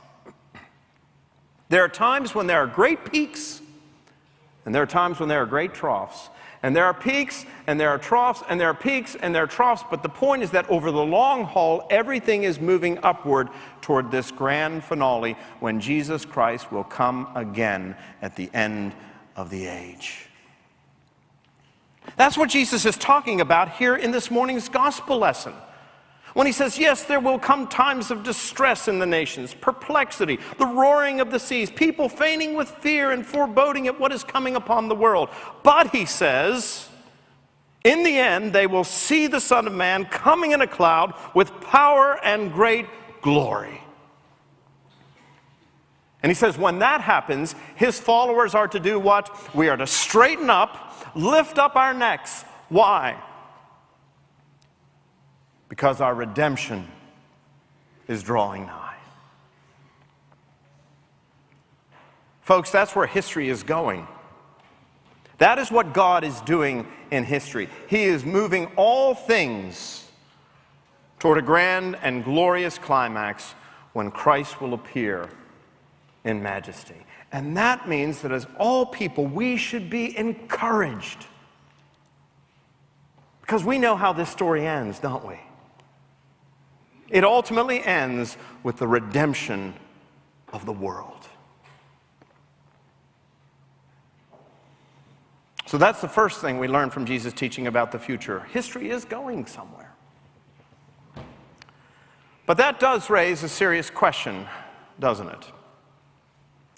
There 1.69 1.83
are 1.83 1.89
times 1.89 2.35
when 2.35 2.45
there 2.45 2.59
are 2.59 2.67
great 2.67 3.11
peaks, 3.11 3.61
and 4.65 4.75
there 4.75 4.83
are 4.83 4.87
times 4.87 5.19
when 5.19 5.27
there 5.27 5.41
are 5.41 5.47
great 5.47 5.73
troughs. 5.73 6.29
And 6.63 6.75
there 6.75 6.85
are 6.85 6.93
peaks, 6.93 7.45
and 7.65 7.79
there 7.79 7.89
are 7.89 7.97
troughs, 7.97 8.43
and 8.47 8.59
there 8.59 8.69
are 8.69 8.75
peaks, 8.75 9.15
and 9.15 9.33
there 9.33 9.43
are 9.43 9.47
troughs. 9.47 9.83
But 9.89 10.03
the 10.03 10.09
point 10.09 10.43
is 10.43 10.51
that 10.51 10.69
over 10.69 10.91
the 10.91 11.03
long 11.03 11.43
haul, 11.43 11.87
everything 11.89 12.43
is 12.43 12.59
moving 12.59 12.99
upward 13.01 13.49
toward 13.81 14.11
this 14.11 14.29
grand 14.29 14.83
finale 14.83 15.35
when 15.59 15.79
Jesus 15.79 16.23
Christ 16.23 16.71
will 16.71 16.83
come 16.83 17.27
again 17.35 17.95
at 18.21 18.35
the 18.35 18.49
end 18.53 18.93
of 19.35 19.49
the 19.49 19.65
age. 19.65 20.27
That's 22.15 22.37
what 22.37 22.49
Jesus 22.49 22.85
is 22.85 22.97
talking 22.97 23.41
about 23.41 23.73
here 23.73 23.95
in 23.95 24.11
this 24.11 24.29
morning's 24.29 24.69
gospel 24.69 25.17
lesson. 25.17 25.53
When 26.33 26.47
he 26.47 26.53
says, 26.53 26.77
Yes, 26.77 27.03
there 27.03 27.19
will 27.19 27.39
come 27.39 27.67
times 27.67 28.11
of 28.11 28.23
distress 28.23 28.87
in 28.87 28.99
the 28.99 29.05
nations, 29.05 29.53
perplexity, 29.53 30.39
the 30.57 30.65
roaring 30.65 31.19
of 31.19 31.31
the 31.31 31.39
seas, 31.39 31.69
people 31.69 32.07
fainting 32.07 32.55
with 32.55 32.69
fear 32.69 33.11
and 33.11 33.25
foreboding 33.25 33.87
at 33.87 33.99
what 33.99 34.11
is 34.11 34.23
coming 34.23 34.55
upon 34.55 34.87
the 34.87 34.95
world. 34.95 35.29
But 35.63 35.91
he 35.91 36.05
says, 36.05 36.89
in 37.83 38.03
the 38.03 38.17
end, 38.17 38.53
they 38.53 38.67
will 38.67 38.83
see 38.83 39.27
the 39.27 39.41
Son 39.41 39.67
of 39.67 39.73
Man 39.73 40.05
coming 40.05 40.51
in 40.51 40.61
a 40.61 40.67
cloud 40.67 41.13
with 41.33 41.51
power 41.61 42.19
and 42.23 42.53
great 42.53 42.85
glory. 43.21 43.81
And 46.23 46.29
he 46.29 46.35
says, 46.35 46.57
when 46.57 46.79
that 46.79 47.01
happens, 47.01 47.55
his 47.75 47.99
followers 47.99 48.53
are 48.53 48.67
to 48.67 48.79
do 48.79 48.99
what? 48.99 49.55
We 49.55 49.69
are 49.69 49.77
to 49.77 49.87
straighten 49.87 50.51
up, 50.51 51.15
lift 51.15 51.57
up 51.57 51.75
our 51.75 51.95
necks. 51.95 52.43
Why? 52.69 53.17
Because 55.71 56.01
our 56.01 56.13
redemption 56.13 56.85
is 58.09 58.21
drawing 58.21 58.65
nigh. 58.65 58.97
Folks, 62.41 62.71
that's 62.71 62.93
where 62.93 63.07
history 63.07 63.47
is 63.47 63.63
going. 63.63 64.05
That 65.37 65.59
is 65.59 65.71
what 65.71 65.93
God 65.93 66.25
is 66.25 66.41
doing 66.41 66.85
in 67.09 67.23
history. 67.23 67.69
He 67.87 68.03
is 68.03 68.25
moving 68.25 68.65
all 68.75 69.15
things 69.15 70.05
toward 71.19 71.37
a 71.37 71.41
grand 71.41 71.97
and 72.01 72.25
glorious 72.25 72.77
climax 72.77 73.55
when 73.93 74.11
Christ 74.11 74.59
will 74.59 74.73
appear 74.73 75.29
in 76.25 76.43
majesty. 76.43 76.97
And 77.31 77.55
that 77.55 77.87
means 77.87 78.21
that 78.23 78.33
as 78.33 78.45
all 78.59 78.85
people, 78.85 79.25
we 79.25 79.55
should 79.55 79.89
be 79.89 80.17
encouraged. 80.17 81.27
Because 83.39 83.63
we 83.63 83.77
know 83.77 83.95
how 83.95 84.11
this 84.11 84.29
story 84.29 84.67
ends, 84.67 84.99
don't 84.99 85.25
we? 85.25 85.39
It 87.11 87.25
ultimately 87.25 87.83
ends 87.83 88.37
with 88.63 88.77
the 88.77 88.87
redemption 88.87 89.73
of 90.53 90.65
the 90.65 90.71
world. 90.71 91.27
So 95.65 95.77
that's 95.77 96.01
the 96.01 96.07
first 96.07 96.41
thing 96.41 96.57
we 96.57 96.67
learn 96.67 96.89
from 96.89 97.05
Jesus' 97.05 97.33
teaching 97.33 97.67
about 97.67 97.91
the 97.91 97.99
future. 97.99 98.41
History 98.51 98.89
is 98.89 99.05
going 99.05 99.45
somewhere. 99.45 99.93
But 102.45 102.57
that 102.57 102.79
does 102.79 103.09
raise 103.09 103.43
a 103.43 103.49
serious 103.49 103.89
question, 103.89 104.47
doesn't 104.99 105.29
it? 105.29 105.51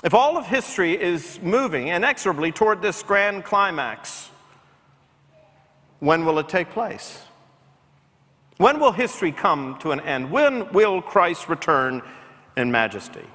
If 0.04 0.14
all 0.14 0.38
of 0.38 0.46
history 0.46 1.02
is 1.02 1.40
moving 1.42 1.88
inexorably 1.88 2.52
toward 2.52 2.82
this 2.82 3.02
grand 3.02 3.46
climax, 3.46 4.30
when 6.00 6.26
will 6.26 6.38
it 6.40 6.50
take 6.50 6.70
place? 6.70 7.24
When 8.58 8.80
will 8.80 8.92
history 8.92 9.32
come 9.32 9.78
to 9.80 9.92
an 9.92 10.00
end? 10.02 10.32
When 10.32 10.72
will 10.72 11.02
Christ 11.02 11.50
return 11.50 12.02
in 12.56 12.72
majesty? 12.72 13.26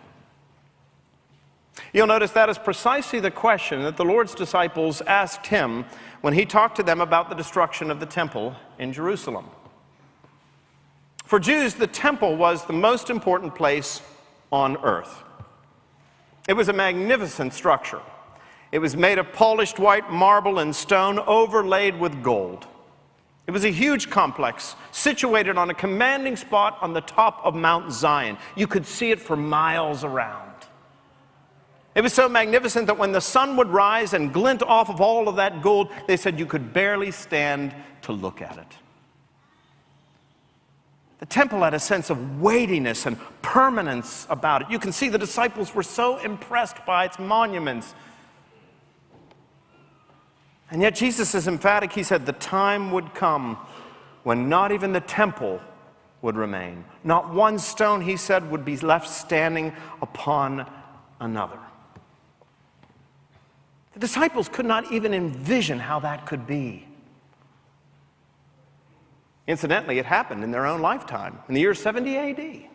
You'll 1.93 2.07
notice 2.07 2.33
that 2.33 2.49
is 2.49 2.59
precisely 2.59 3.21
the 3.21 3.31
question 3.31 3.83
that 3.83 3.97
the 3.97 4.05
Lord's 4.05 4.35
disciples 4.35 5.01
asked 5.03 5.47
him 5.47 5.85
when 6.21 6.35
he 6.35 6.45
talked 6.45 6.77
to 6.77 6.83
them 6.83 7.01
about 7.01 7.29
the 7.29 7.35
destruction 7.35 7.91
of 7.91 8.01
the 8.01 8.07
temple 8.07 8.55
in 8.79 8.93
Jerusalem. 8.93 9.47
For 11.25 11.39
Jews, 11.39 11.75
the 11.75 11.87
temple 11.87 12.37
was 12.37 12.65
the 12.65 12.73
most 12.73 13.11
important 13.11 13.55
place 13.55 14.03
on 14.51 14.77
earth. 14.79 15.23
It 16.49 16.55
was 16.55 16.69
a 16.69 16.73
magnificent 16.73 17.53
structure. 17.53 18.01
It 18.73 18.79
was 18.79 18.97
made 18.97 19.19
of 19.19 19.33
polished 19.33 19.79
white 19.79 20.11
marble 20.11 20.59
and 20.59 20.75
stone 20.75 21.19
overlaid 21.19 21.99
with 22.01 22.23
gold. 22.23 22.67
It 23.49 23.51
was 23.51 23.65
a 23.65 23.71
huge 23.71 24.11
complex 24.11 24.77
situated 24.93 25.57
on 25.57 25.71
a 25.71 25.75
commanding 25.75 26.37
spot 26.37 26.77
on 26.83 26.93
the 26.93 27.01
top 27.01 27.41
of 27.43 27.55
Mount 27.55 27.91
Zion. 27.91 28.37
You 28.55 28.67
could 28.67 28.85
see 28.85 29.11
it 29.11 29.19
for 29.19 29.37
miles 29.37 30.05
around. 30.05 30.53
It 31.95 32.03
was 32.03 32.13
so 32.13 32.29
magnificent 32.29 32.87
that 32.89 32.99
when 32.99 33.13
the 33.13 33.23
sun 33.23 33.57
would 33.57 33.69
rise 33.69 34.13
and 34.13 34.35
glint 34.35 34.63
off 34.63 34.91
of 34.91 35.01
all 35.01 35.29
of 35.29 35.37
that 35.37 35.63
gold, 35.63 35.89
they 36.07 36.19
said 36.19 36.39
you 36.39 36.45
could 36.45 36.75
barely 36.75 37.11
stand 37.11 37.75
to 38.03 38.13
look 38.13 38.43
at 38.43 38.59
it. 38.59 38.77
The 41.19 41.27
temple 41.27 41.63
had 41.63 41.73
a 41.73 41.81
sense 41.81 42.11
of 42.11 42.43
weightiness 42.43 43.07
and 43.07 43.19
permanence 43.41 44.27
about 44.29 44.61
it. 44.61 44.71
You 44.71 44.79
can 44.79 44.93
see 44.93 45.09
the 45.09 45.19
disciples 45.19 45.75
were 45.75 45.83
so 45.83 46.19
impressed 46.19 46.85
by 46.85 47.07
its 47.07 47.19
monuments 47.19 47.95
and 50.71 50.83
yet 50.83 50.95
Jesus 50.95 51.35
is 51.35 51.49
emphatic. 51.49 51.93
He 51.93 52.03
said 52.03 52.27
the 52.27 52.33
time 52.33 52.91
would 52.91 53.15
come 53.15 53.57
when 54.23 54.49
not 54.49 54.73
even 54.73 54.93
the 54.93 55.01
temple 55.01 55.61
would 56.21 56.37
remain. 56.37 56.85
Not 57.05 57.33
one 57.33 57.59
stone, 57.59 58.01
he 58.01 58.17
said, 58.17 58.51
would 58.51 58.65
be 58.65 58.77
left 58.79 59.09
standing 59.09 59.73
upon 60.03 60.71
another. 61.21 61.59
The 63.95 64.01
disciples 64.01 64.49
could 64.49 64.67
not 64.67 64.93
even 64.93 65.15
envision 65.15 65.79
how 65.79 66.01
that 66.01 66.27
could 66.27 66.47
be. 66.47 66.87
Incidentally, 69.47 69.99
it 69.99 70.05
happened 70.05 70.45
in 70.45 70.51
their 70.51 70.67
own 70.67 70.83
lifetime, 70.83 71.39
in 71.49 71.55
the 71.55 71.61
year 71.61 71.75
70 71.75 72.17
AD. 72.17 72.69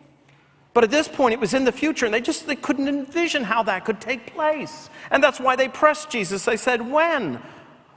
But 0.72 0.82
at 0.82 0.90
this 0.90 1.06
point, 1.06 1.32
it 1.32 1.38
was 1.38 1.54
in 1.54 1.64
the 1.64 1.72
future, 1.72 2.04
and 2.04 2.12
they 2.12 2.20
just 2.20 2.48
they 2.48 2.56
couldn't 2.56 2.88
envision 2.88 3.44
how 3.44 3.62
that 3.62 3.84
could 3.84 4.00
take 4.00 4.34
place. 4.34 4.90
And 5.12 5.22
that's 5.22 5.38
why 5.38 5.54
they 5.54 5.68
pressed 5.68 6.10
Jesus. 6.10 6.44
They 6.44 6.56
said, 6.56 6.90
When? 6.90 7.40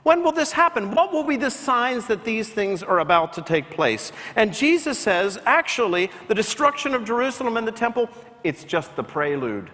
When 0.02 0.22
will 0.22 0.32
this 0.32 0.52
happen? 0.52 0.92
What 0.92 1.12
will 1.12 1.24
be 1.24 1.36
the 1.36 1.50
signs 1.50 2.06
that 2.06 2.24
these 2.24 2.48
things 2.48 2.82
are 2.82 3.00
about 3.00 3.32
to 3.34 3.42
take 3.42 3.70
place? 3.70 4.12
And 4.36 4.54
Jesus 4.54 4.98
says, 4.98 5.38
actually, 5.44 6.10
the 6.28 6.34
destruction 6.34 6.94
of 6.94 7.04
Jerusalem 7.04 7.56
and 7.56 7.66
the 7.66 7.72
temple, 7.72 8.08
it's 8.44 8.64
just 8.64 8.94
the 8.96 9.02
prelude. 9.02 9.70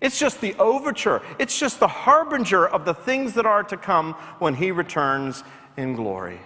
It's 0.00 0.18
just 0.18 0.40
the 0.40 0.54
overture. 0.54 1.22
It's 1.38 1.58
just 1.58 1.80
the 1.80 1.88
harbinger 1.88 2.68
of 2.68 2.84
the 2.84 2.94
things 2.94 3.32
that 3.34 3.46
are 3.46 3.64
to 3.64 3.76
come 3.76 4.12
when 4.38 4.54
he 4.54 4.70
returns 4.70 5.42
in 5.76 5.94
glory. 5.94 6.40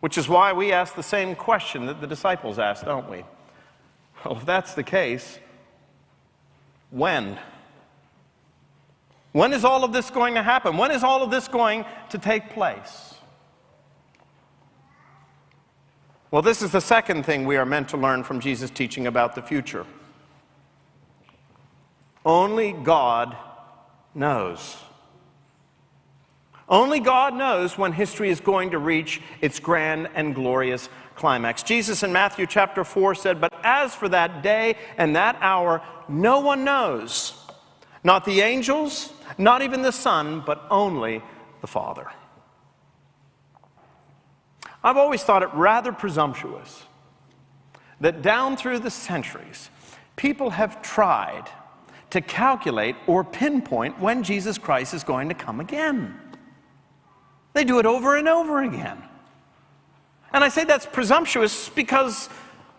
Which 0.00 0.18
is 0.18 0.28
why 0.28 0.52
we 0.52 0.72
ask 0.72 0.96
the 0.96 1.02
same 1.02 1.36
question 1.36 1.86
that 1.86 2.00
the 2.00 2.08
disciples 2.08 2.58
asked, 2.58 2.84
don't 2.84 3.08
we? 3.08 3.22
Well, 4.24 4.36
if 4.36 4.44
that's 4.44 4.74
the 4.74 4.82
case, 4.82 5.38
when? 6.90 7.38
When 9.32 9.52
is 9.52 9.64
all 9.64 9.82
of 9.82 9.92
this 9.92 10.10
going 10.10 10.34
to 10.34 10.42
happen? 10.42 10.76
When 10.76 10.90
is 10.90 11.02
all 11.02 11.22
of 11.22 11.30
this 11.30 11.48
going 11.48 11.84
to 12.10 12.18
take 12.18 12.50
place? 12.50 13.14
Well, 16.30 16.42
this 16.42 16.62
is 16.62 16.70
the 16.70 16.80
second 16.80 17.24
thing 17.24 17.44
we 17.44 17.56
are 17.56 17.66
meant 17.66 17.90
to 17.90 17.96
learn 17.96 18.24
from 18.24 18.40
Jesus' 18.40 18.70
teaching 18.70 19.06
about 19.06 19.34
the 19.34 19.42
future. 19.42 19.86
Only 22.24 22.72
God 22.72 23.36
knows. 24.14 24.76
Only 26.68 27.00
God 27.00 27.34
knows 27.34 27.76
when 27.76 27.92
history 27.92 28.30
is 28.30 28.40
going 28.40 28.70
to 28.70 28.78
reach 28.78 29.20
its 29.40 29.58
grand 29.58 30.08
and 30.14 30.34
glorious 30.34 30.88
climax. 31.16 31.62
Jesus 31.62 32.02
in 32.02 32.12
Matthew 32.12 32.46
chapter 32.46 32.84
4 32.84 33.14
said, 33.14 33.40
But 33.40 33.52
as 33.62 33.94
for 33.94 34.08
that 34.08 34.42
day 34.42 34.76
and 34.96 35.16
that 35.16 35.36
hour, 35.40 35.82
no 36.08 36.40
one 36.40 36.64
knows. 36.64 37.41
Not 38.04 38.24
the 38.24 38.40
angels, 38.40 39.12
not 39.38 39.62
even 39.62 39.82
the 39.82 39.92
Son, 39.92 40.42
but 40.44 40.66
only 40.70 41.22
the 41.60 41.66
Father. 41.66 42.08
I've 44.84 44.96
always 44.96 45.22
thought 45.22 45.42
it 45.42 45.50
rather 45.54 45.92
presumptuous 45.92 46.84
that 48.00 48.20
down 48.20 48.56
through 48.56 48.80
the 48.80 48.90
centuries, 48.90 49.70
people 50.16 50.50
have 50.50 50.82
tried 50.82 51.44
to 52.10 52.20
calculate 52.20 52.96
or 53.06 53.22
pinpoint 53.22 53.98
when 54.00 54.22
Jesus 54.22 54.58
Christ 54.58 54.92
is 54.92 55.04
going 55.04 55.28
to 55.28 55.34
come 55.34 55.60
again. 55.60 56.18
They 57.52 57.64
do 57.64 57.78
it 57.78 57.86
over 57.86 58.16
and 58.16 58.28
over 58.28 58.62
again. 58.62 59.02
And 60.32 60.42
I 60.42 60.48
say 60.48 60.64
that's 60.64 60.86
presumptuous 60.86 61.68
because, 61.68 62.28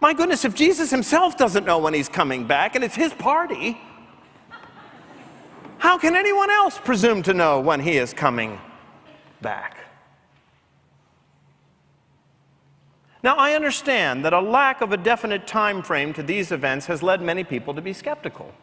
my 0.02 0.14
goodness, 0.14 0.44
if 0.44 0.56
Jesus 0.56 0.92
himself 0.92 1.38
doesn't 1.38 1.66
know 1.66 1.78
when 1.78 1.94
he's 1.94 2.10
coming 2.10 2.46
back 2.46 2.76
and 2.76 2.84
it's 2.84 2.96
his 2.96 3.14
party, 3.14 3.80
how 5.84 5.98
can 5.98 6.16
anyone 6.16 6.50
else 6.50 6.80
presume 6.80 7.22
to 7.22 7.34
know 7.34 7.60
when 7.60 7.82
he 7.82 7.98
is 7.98 8.14
coming 8.14 8.58
back? 9.42 9.76
Now, 13.22 13.36
I 13.36 13.52
understand 13.52 14.24
that 14.24 14.32
a 14.32 14.40
lack 14.40 14.80
of 14.80 14.94
a 14.94 14.98
definite 14.98 15.46
time 15.46 15.84
frame 15.84 16.14
to 16.14 16.24
these 16.24 16.54
events 16.54 16.86
has 16.86 17.04
led 17.04 17.22
many 17.22 17.44
people 17.44 17.74
to 17.74 17.82
be 17.82 17.92
skeptical. 17.92 18.54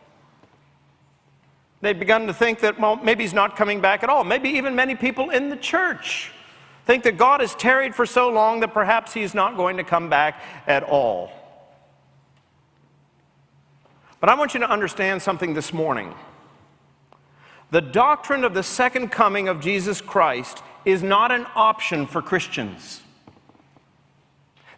They've 1.82 1.98
begun 1.98 2.26
to 2.26 2.32
think 2.32 2.60
that, 2.60 2.80
well, 2.80 2.96
maybe 2.96 3.22
he's 3.22 3.34
not 3.34 3.54
coming 3.54 3.82
back 3.82 4.02
at 4.02 4.08
all. 4.08 4.24
Maybe 4.24 4.48
even 4.48 4.74
many 4.74 4.94
people 4.94 5.28
in 5.28 5.50
the 5.50 5.56
church 5.56 6.32
think 6.86 7.04
that 7.04 7.18
God 7.18 7.40
has 7.40 7.54
tarried 7.54 7.94
for 7.94 8.06
so 8.06 8.30
long 8.30 8.60
that 8.60 8.72
perhaps 8.72 9.12
he's 9.12 9.34
not 9.34 9.58
going 9.58 9.76
to 9.76 9.84
come 9.84 10.08
back 10.08 10.42
at 10.66 10.84
all. 10.84 11.30
But 14.20 14.30
I 14.30 14.34
want 14.36 14.54
you 14.54 14.60
to 14.60 14.70
understand 14.70 15.20
something 15.20 15.52
this 15.52 15.74
morning. 15.74 16.14
The 17.70 17.80
doctrine 17.80 18.44
of 18.44 18.54
the 18.54 18.62
second 18.62 19.08
coming 19.08 19.48
of 19.48 19.60
Jesus 19.60 20.00
Christ 20.00 20.62
is 20.84 21.02
not 21.02 21.30
an 21.30 21.46
option 21.54 22.06
for 22.06 22.20
Christians. 22.20 23.02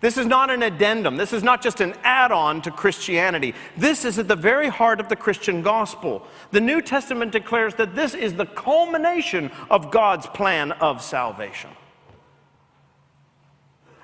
This 0.01 0.19
is 0.19 0.27
not 0.27 0.51
an 0.51 0.65
addendum. 0.65 1.17
This 1.17 1.33
is 1.33 1.45
not 1.45 1.63
just 1.63 1.81
an 1.81 1.95
add 2.03 2.33
on 2.33 2.61
to 2.63 2.73
Christianity. 2.73 3.55
This 3.77 4.05
is 4.05 4.19
at 4.19 4.27
the 4.27 4.35
very 4.35 4.69
heart 4.69 4.99
of 4.99 5.09
the 5.09 5.15
Christian 5.15 5.63
gospel. 5.63 6.27
The 6.51 6.61
New 6.61 6.83
Testament 6.83 7.31
declares 7.31 7.77
that 7.77 7.95
this 7.95 8.13
is 8.13 8.35
the 8.35 8.47
culmination 8.47 9.53
of 9.71 9.93
God's 9.93 10.27
plan 10.27 10.73
of 10.73 11.03
salvation. 11.03 11.71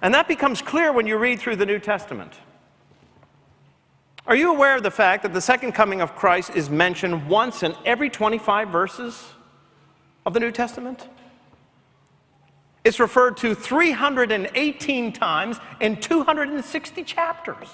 And 0.01 0.15
that 0.15 0.29
becomes 0.29 0.63
clear 0.63 0.93
when 0.93 1.09
you 1.09 1.19
read 1.19 1.41
through 1.41 1.57
the 1.57 1.67
New 1.67 1.81
Testament. 1.81 2.33
Are 4.29 4.37
you 4.37 4.53
aware 4.53 4.77
of 4.77 4.83
the 4.83 4.91
fact 4.91 5.23
that 5.23 5.33
the 5.33 5.41
second 5.41 5.73
coming 5.73 6.03
of 6.03 6.15
Christ 6.15 6.51
is 6.55 6.69
mentioned 6.69 7.31
once 7.31 7.63
in 7.63 7.75
every 7.87 8.11
25 8.11 8.69
verses 8.69 9.33
of 10.27 10.35
the 10.35 10.41
New 10.41 10.53
Testament? 10.53 11.09
It's 12.85 13.01
referred 13.01 13.39
to 13.39 13.55
318 13.55 15.13
times 15.15 15.57
in 15.81 15.97
260 15.97 17.05
chapters. 17.05 17.69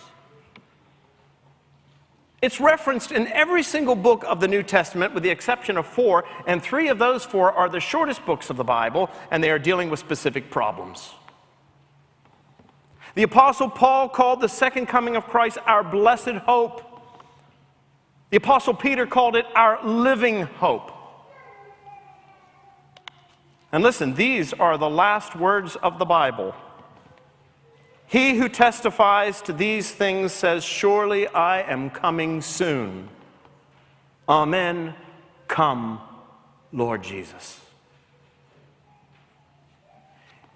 It's 2.40 2.60
referenced 2.60 3.10
in 3.10 3.26
every 3.28 3.64
single 3.64 3.96
book 3.96 4.22
of 4.24 4.38
the 4.38 4.46
New 4.46 4.62
Testament, 4.62 5.12
with 5.12 5.24
the 5.24 5.30
exception 5.30 5.76
of 5.76 5.86
four, 5.86 6.24
and 6.46 6.62
three 6.62 6.86
of 6.86 7.00
those 7.00 7.24
four 7.24 7.50
are 7.50 7.68
the 7.68 7.80
shortest 7.80 8.24
books 8.24 8.48
of 8.48 8.56
the 8.56 8.64
Bible, 8.64 9.10
and 9.32 9.42
they 9.42 9.50
are 9.50 9.58
dealing 9.58 9.90
with 9.90 9.98
specific 9.98 10.50
problems. 10.52 11.14
The 13.14 13.22
Apostle 13.22 13.70
Paul 13.70 14.08
called 14.08 14.40
the 14.40 14.48
second 14.48 14.86
coming 14.86 15.14
of 15.14 15.26
Christ 15.26 15.58
our 15.66 15.84
blessed 15.84 16.36
hope. 16.46 16.82
The 18.30 18.36
Apostle 18.38 18.74
Peter 18.74 19.06
called 19.06 19.36
it 19.36 19.46
our 19.54 19.84
living 19.86 20.42
hope. 20.42 20.90
And 23.70 23.82
listen, 23.82 24.14
these 24.14 24.52
are 24.52 24.76
the 24.76 24.90
last 24.90 25.36
words 25.36 25.76
of 25.76 25.98
the 25.98 26.04
Bible. 26.04 26.54
He 28.06 28.36
who 28.36 28.48
testifies 28.48 29.42
to 29.42 29.52
these 29.52 29.90
things 29.90 30.32
says, 30.32 30.64
Surely 30.64 31.26
I 31.28 31.62
am 31.62 31.90
coming 31.90 32.40
soon. 32.42 33.08
Amen. 34.28 34.94
Come, 35.48 36.00
Lord 36.72 37.02
Jesus. 37.02 37.60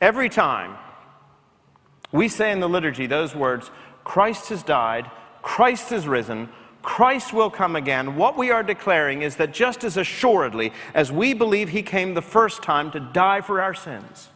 Every 0.01 0.29
time 0.29 0.77
we 2.13 2.29
say 2.29 2.53
in 2.53 2.61
the 2.61 2.69
liturgy 2.69 3.07
those 3.07 3.35
words, 3.35 3.71
Christ 4.05 4.49
has 4.49 4.63
died, 4.63 5.11
Christ 5.43 5.91
has 5.91 6.07
risen, 6.09 6.49
Christ 6.83 7.33
will 7.33 7.51
come 7.51 7.77
again, 7.77 8.17
what 8.17 8.39
we 8.39 8.51
are 8.51 8.63
declaring 8.63 9.23
is 9.23 9.37
that 9.37 9.53
just 9.53 9.85
as 9.85 9.97
assuredly 9.97 10.73
as 10.95 11.13
we 11.13 11.35
believe 11.35 11.69
he 11.69 11.83
came 11.83 12.15
the 12.15 12.23
first 12.23 12.63
time 12.63 12.91
to 12.93 13.01
die 13.01 13.41
for 13.41 13.61
our 13.61 13.75
sins, 13.75 14.29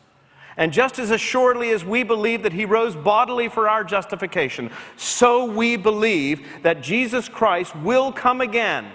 and 0.56 0.72
just 0.72 0.98
as 0.98 1.10
assuredly 1.10 1.70
as 1.70 1.84
we 1.84 2.02
believe 2.02 2.42
that 2.42 2.52
he 2.52 2.66
rose 2.66 2.94
bodily 2.94 3.48
for 3.48 3.70
our 3.70 3.84
justification, 3.84 4.70
so 4.96 5.44
we 5.46 5.76
believe 5.76 6.46
that 6.62 6.82
Jesus 6.82 7.28
Christ 7.28 7.74
will 7.76 8.12
come 8.12 8.40
again 8.40 8.90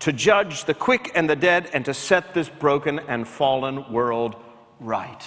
to 0.00 0.12
judge 0.12 0.64
the 0.64 0.74
quick 0.74 1.12
and 1.14 1.28
the 1.28 1.36
dead 1.36 1.70
and 1.72 1.84
to 1.84 1.94
set 1.94 2.34
this 2.34 2.48
broken 2.48 2.98
and 3.00 3.28
fallen 3.28 3.92
world 3.92 4.36
right. 4.80 5.22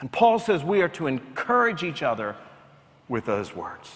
And 0.00 0.10
Paul 0.12 0.38
says 0.38 0.64
we 0.64 0.80
are 0.82 0.88
to 0.90 1.06
encourage 1.06 1.82
each 1.82 2.02
other 2.02 2.36
with 3.08 3.24
those 3.24 3.54
words. 3.54 3.90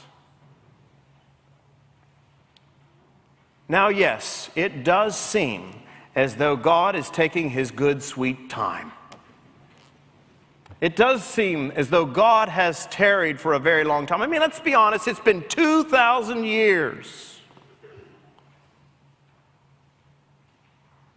Now, 3.69 3.89
yes, 3.89 4.51
it 4.55 4.85
does 4.85 5.17
seem 5.17 5.81
as 6.15 6.37
though 6.37 6.57
God 6.57 6.97
is 6.97 7.09
taking 7.09 7.51
his 7.51 7.71
good, 7.71 8.03
sweet 8.03 8.51
time. 8.51 8.93
It 10.81 10.97
does 10.97 11.23
seem 11.23 11.71
as 11.71 11.89
though 11.91 12.05
God 12.05 12.49
has 12.49 12.87
tarried 12.87 13.39
for 13.39 13.55
a 13.55 13.61
very 13.61 13.85
long 13.85 14.05
time. 14.05 14.21
I 14.21 14.27
mean, 14.27 14.41
let's 14.41 14.59
be 14.59 14.75
honest, 14.75 15.07
it's 15.07 15.21
been 15.21 15.45
2,000 15.49 16.45
years. 16.45 17.41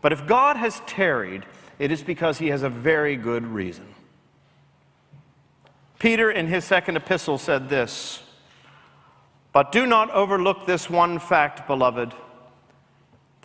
But 0.04 0.14
if 0.14 0.28
God 0.28 0.56
has 0.56 0.82
tarried, 0.86 1.46
it 1.80 1.92
is 1.92 2.04
because 2.04 2.38
he 2.38 2.50
has 2.50 2.62
a 2.62 2.70
very 2.70 3.16
good 3.16 3.44
reason. 3.44 3.95
Peter, 6.00 6.30
in 6.30 6.48
his 6.48 6.66
second 6.66 6.98
epistle, 6.98 7.38
said 7.38 7.70
this 7.70 8.24
But 9.52 9.72
do 9.72 9.86
not 9.86 10.12
overlook 10.12 10.66
this 10.66 10.90
one 10.90 11.20
fact, 11.20 11.68
beloved 11.68 12.14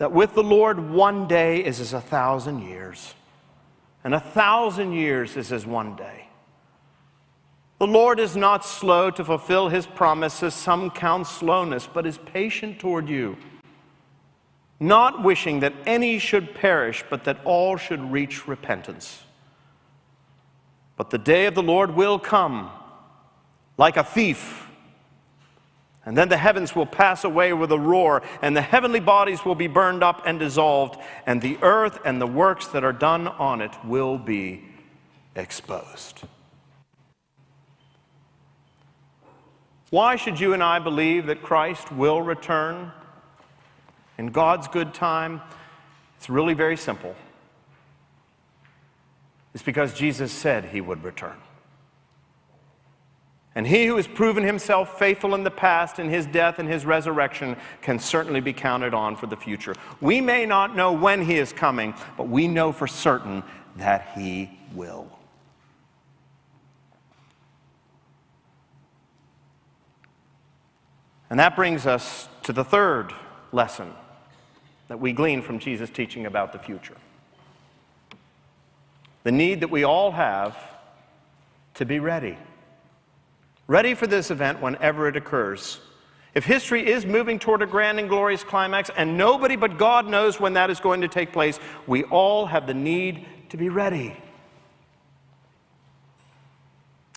that 0.01 0.13
with 0.13 0.33
the 0.33 0.43
Lord, 0.43 0.81
one 0.81 1.29
day 1.29 1.63
is 1.63 1.79
as 1.79 1.93
a 1.93 2.01
thousand 2.01 2.63
years, 2.63 3.15
and 4.03 4.15
a 4.15 4.21
thousand 4.21 4.95
years 4.95 5.37
is 5.37 5.53
as 5.53 5.67
one 5.67 5.95
day. 5.95 6.27
The 7.79 7.87
Lord 7.87 8.19
is 8.19 8.35
not 8.35 8.65
slow 8.65 9.11
to 9.11 9.23
fulfill 9.23 9.69
his 9.69 9.87
promises, 9.87 10.55
some 10.55 10.91
count 10.91 11.27
slowness, 11.27 11.87
but 11.87 12.07
is 12.07 12.17
patient 12.17 12.79
toward 12.79 13.11
you, 13.11 13.37
not 14.81 15.23
wishing 15.23 15.61
that 15.61 15.75
any 15.85 16.19
should 16.19 16.55
perish, 16.55 17.05
but 17.11 17.25
that 17.25 17.39
all 17.45 17.77
should 17.77 18.11
reach 18.11 18.49
repentance. 18.49 19.25
But 21.01 21.09
the 21.09 21.17
day 21.17 21.47
of 21.47 21.55
the 21.55 21.63
Lord 21.63 21.93
will 21.93 22.19
come 22.19 22.71
like 23.79 23.97
a 23.97 24.05
thief. 24.05 24.69
And 26.05 26.15
then 26.15 26.29
the 26.29 26.37
heavens 26.37 26.77
will 26.77 26.85
pass 26.85 27.25
away 27.25 27.55
with 27.55 27.73
a 27.73 27.79
roar, 27.79 28.21
and 28.43 28.55
the 28.55 28.61
heavenly 28.61 29.01
bodies 29.01 29.43
will 29.43 29.55
be 29.55 29.67
burned 29.67 30.03
up 30.03 30.21
and 30.27 30.39
dissolved, 30.39 31.01
and 31.25 31.41
the 31.41 31.57
earth 31.63 31.99
and 32.05 32.21
the 32.21 32.27
works 32.27 32.67
that 32.67 32.85
are 32.85 32.93
done 32.93 33.29
on 33.29 33.63
it 33.63 33.71
will 33.83 34.19
be 34.19 34.63
exposed. 35.35 36.21
Why 39.89 40.17
should 40.17 40.39
you 40.39 40.53
and 40.53 40.63
I 40.63 40.81
believe 40.81 41.25
that 41.29 41.41
Christ 41.41 41.91
will 41.91 42.21
return 42.21 42.93
in 44.19 44.27
God's 44.27 44.69
good 44.69 44.93
time? 44.93 45.41
It's 46.19 46.29
really 46.29 46.53
very 46.53 46.77
simple. 46.77 47.17
It's 49.55 49.63
because 49.63 49.95
Jesus 49.95 50.33
said 50.33 50.67
he 50.67 50.81
would 50.81 51.03
return. 51.03 51.37
And 53.55 53.67
he 53.67 53.87
who 53.87 53.97
has 53.97 54.07
proven 54.07 54.45
himself 54.45 54.99
faithful 54.99 55.35
in 55.35 55.43
the 55.43 55.51
past 55.51 55.99
in 55.99 56.09
his 56.09 56.25
death 56.25 56.61
and 56.61 56.69
his 56.69 56.87
resurrection 56.87 57.57
can 57.83 57.99
certainly 57.99 58.41
be 58.41 58.53
counted 58.53 58.95
on 58.95 59.17
for 59.17 59.27
the 59.27 59.37
future. 59.37 59.75
We 60.01 60.21
may 60.21 60.47
not 60.47 60.77
know 60.77 60.93
when 60.93 61.23
he 61.25 61.37
is 61.37 61.53
coming, 61.53 61.95
but 62.17 62.29
we 62.29 62.47
know 62.47 62.71
for 62.71 62.87
certain 62.87 63.43
that 63.77 64.13
he 64.15 64.51
will. 64.73 65.09
And 71.29 71.39
that 71.41 71.57
brings 71.57 71.87
us 71.87 72.29
to 72.45 72.53
the 72.53 72.65
third 72.65 73.13
lesson 73.53 73.93
that 74.89 75.01
we 75.01 75.13
glean 75.13 75.43
from 75.43 75.59
Jesus' 75.59 75.91
teaching 75.91 76.27
about 76.27 76.53
the 76.53 76.59
future. 76.59 76.97
The 79.23 79.33
need 79.33 79.61
that 79.61 79.71
we 79.71 79.85
all 79.85 80.13
have 80.13 80.57
to 81.75 81.85
be 81.85 81.99
ready. 81.99 82.37
Ready 83.67 83.95
for 83.95 84.07
this 84.07 84.31
event 84.31 84.61
whenever 84.61 85.09
it 85.09 85.17
occurs. 85.17 85.81
If 86.35 86.45
history 86.45 86.89
is 86.89 87.05
moving 87.05 87.39
toward 87.39 87.63
a 87.63 87.67
grand 87.67 87.99
and 87.99 88.09
glorious 88.09 88.45
climax, 88.45 88.91
and 88.97 89.17
nobody 89.19 89.57
but 89.57 89.79
God 89.79 90.07
knows 90.07 90.39
when 90.39 90.53
that 90.55 90.71
is 90.71 90.81
going 90.81 91.01
to 91.01 91.09
take 91.09 91.33
place, 91.33 91.59
we 91.87 92.05
all 92.05 92.47
have 92.47 92.67
the 92.67 92.75
need 92.75 93.27
to 93.51 93.57
be 93.57 93.69
ready. 93.69 94.17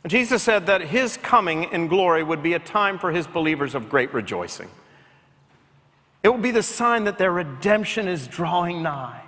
Jesus 0.08 0.44
said 0.44 0.66
that 0.66 0.82
his 0.82 1.16
coming 1.18 1.66
in 1.72 1.88
glory 1.88 2.24
would 2.24 2.44
be 2.44 2.54
a 2.54 2.60
time 2.60 3.00
for 3.00 3.12
his 3.12 3.26
believers 3.26 3.74
of 3.74 3.89
great 3.89 4.13
rejoicing. 4.13 4.70
It 6.24 6.30
will 6.30 6.39
be 6.39 6.52
the 6.52 6.63
sign 6.63 7.06
that 7.06 7.18
their 7.18 7.32
redemption 7.32 8.08
is 8.08 8.28
drawing 8.28 8.82
nigh. 8.82 9.22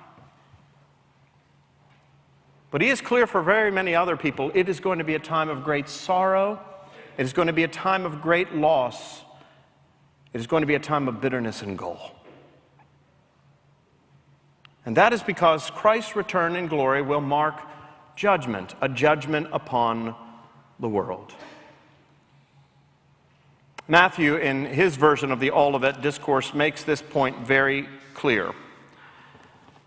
But 2.76 2.82
he 2.82 2.90
is 2.90 3.00
clear 3.00 3.26
for 3.26 3.42
very 3.42 3.72
many 3.72 3.96
other 3.96 4.18
people 4.18 4.52
it 4.54 4.68
is 4.68 4.82
going 4.82 4.98
to 5.00 5.06
be 5.06 5.16
a 5.16 5.20
time 5.20 5.48
of 5.48 5.64
great 5.64 5.88
sorrow, 5.88 6.60
it 7.18 7.24
is 7.24 7.32
going 7.32 7.48
to 7.48 7.54
be 7.54 7.64
a 7.64 7.70
time 7.70 8.06
of 8.06 8.22
great 8.22 8.54
loss, 8.54 9.22
it 10.34 10.42
is 10.42 10.46
going 10.46 10.60
to 10.60 10.68
be 10.68 10.76
a 10.76 10.80
time 10.80 11.08
of 11.08 11.22
bitterness 11.22 11.62
and 11.62 11.78
gall. 11.78 12.12
And 14.86 14.98
that 14.98 15.14
is 15.14 15.24
because 15.24 15.70
Christ's 15.70 16.18
return 16.18 16.58
in 16.58 16.68
glory 16.68 17.02
will 17.02 17.22
mark 17.22 17.62
judgment, 18.18 18.76
a 18.82 18.90
judgment 18.90 19.48
upon 19.54 20.14
the 20.78 20.90
world. 20.90 21.34
Matthew, 23.88 24.36
in 24.36 24.66
his 24.66 24.98
version 24.98 25.32
of 25.32 25.40
the 25.40 25.52
Olivet 25.52 26.02
Discourse, 26.02 26.54
makes 26.54 26.84
this 26.84 27.02
point 27.02 27.48
very 27.48 27.88
clear. 28.14 28.54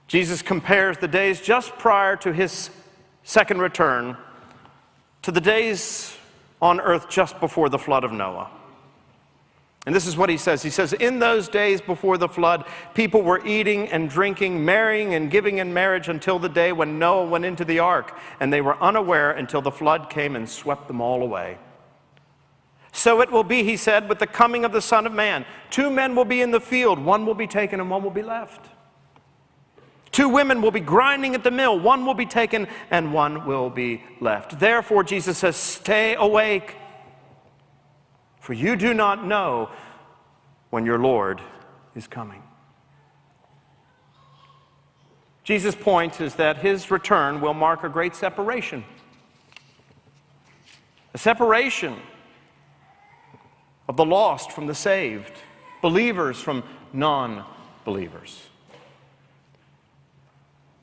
Jesus 0.08 0.42
compares 0.42 0.98
the 0.98 1.06
days 1.06 1.40
just 1.40 1.76
prior 1.78 2.16
to 2.16 2.32
his 2.32 2.70
second 3.22 3.60
return 3.60 4.16
to 5.22 5.30
the 5.30 5.40
days 5.40 6.16
on 6.60 6.80
earth 6.80 7.08
just 7.08 7.38
before 7.40 7.68
the 7.68 7.78
flood 7.78 8.04
of 8.04 8.12
Noah. 8.12 8.50
And 9.86 9.94
this 9.94 10.06
is 10.06 10.16
what 10.16 10.28
he 10.28 10.36
says. 10.36 10.62
He 10.62 10.70
says, 10.70 10.92
In 10.92 11.18
those 11.18 11.48
days 11.48 11.80
before 11.80 12.18
the 12.18 12.28
flood, 12.28 12.66
people 12.94 13.22
were 13.22 13.46
eating 13.46 13.88
and 13.88 14.10
drinking, 14.10 14.64
marrying 14.64 15.14
and 15.14 15.30
giving 15.30 15.58
in 15.58 15.72
marriage 15.72 16.08
until 16.08 16.38
the 16.38 16.48
day 16.48 16.72
when 16.72 16.98
Noah 16.98 17.26
went 17.26 17.44
into 17.44 17.64
the 17.64 17.78
ark, 17.78 18.18
and 18.40 18.52
they 18.52 18.60
were 18.60 18.82
unaware 18.82 19.30
until 19.30 19.62
the 19.62 19.70
flood 19.70 20.10
came 20.10 20.36
and 20.36 20.48
swept 20.48 20.88
them 20.88 21.00
all 21.00 21.22
away. 21.22 21.58
So 22.92 23.20
it 23.20 23.30
will 23.30 23.44
be, 23.44 23.62
he 23.62 23.76
said, 23.76 24.08
with 24.08 24.18
the 24.18 24.26
coming 24.26 24.64
of 24.64 24.72
the 24.72 24.82
Son 24.82 25.06
of 25.06 25.12
Man. 25.12 25.44
Two 25.70 25.90
men 25.90 26.14
will 26.14 26.24
be 26.24 26.40
in 26.40 26.50
the 26.50 26.60
field, 26.60 26.98
one 26.98 27.24
will 27.24 27.34
be 27.34 27.46
taken 27.46 27.80
and 27.80 27.90
one 27.90 28.02
will 28.02 28.10
be 28.10 28.22
left. 28.22 28.66
Two 30.18 30.28
women 30.28 30.61
will 30.61 30.72
be 30.72 30.81
grinding 30.81 31.37
at 31.37 31.44
the 31.44 31.50
mill, 31.52 31.78
one 31.78 32.04
will 32.04 32.12
be 32.12 32.26
taken 32.26 32.66
and 32.90 33.14
one 33.14 33.46
will 33.46 33.70
be 33.70 34.02
left. 34.20 34.59
Therefore, 34.59 35.04
Jesus 35.04 35.38
says, 35.38 35.54
Stay 35.54 36.16
awake, 36.16 36.74
for 38.40 38.52
you 38.52 38.74
do 38.74 38.94
not 38.94 39.24
know 39.24 39.70
when 40.70 40.85
your 40.85 40.98
Lord 40.98 41.40
is 41.94 42.09
coming. 42.09 42.42
Jesus' 45.44 45.76
point 45.76 46.20
is 46.20 46.35
that 46.35 46.57
his 46.57 46.90
return 46.90 47.40
will 47.40 47.54
mark 47.54 47.85
a 47.85 47.88
great 47.88 48.16
separation. 48.16 48.83
A 51.14 51.18
separation 51.18 51.94
of 53.88 53.96
the 53.96 54.04
lost 54.04 54.50
from 54.50 54.66
the 54.66 54.74
saved, 54.74 55.35
believers 55.81 56.40
from 56.40 56.64
non 56.92 57.44
believers. 57.85 58.47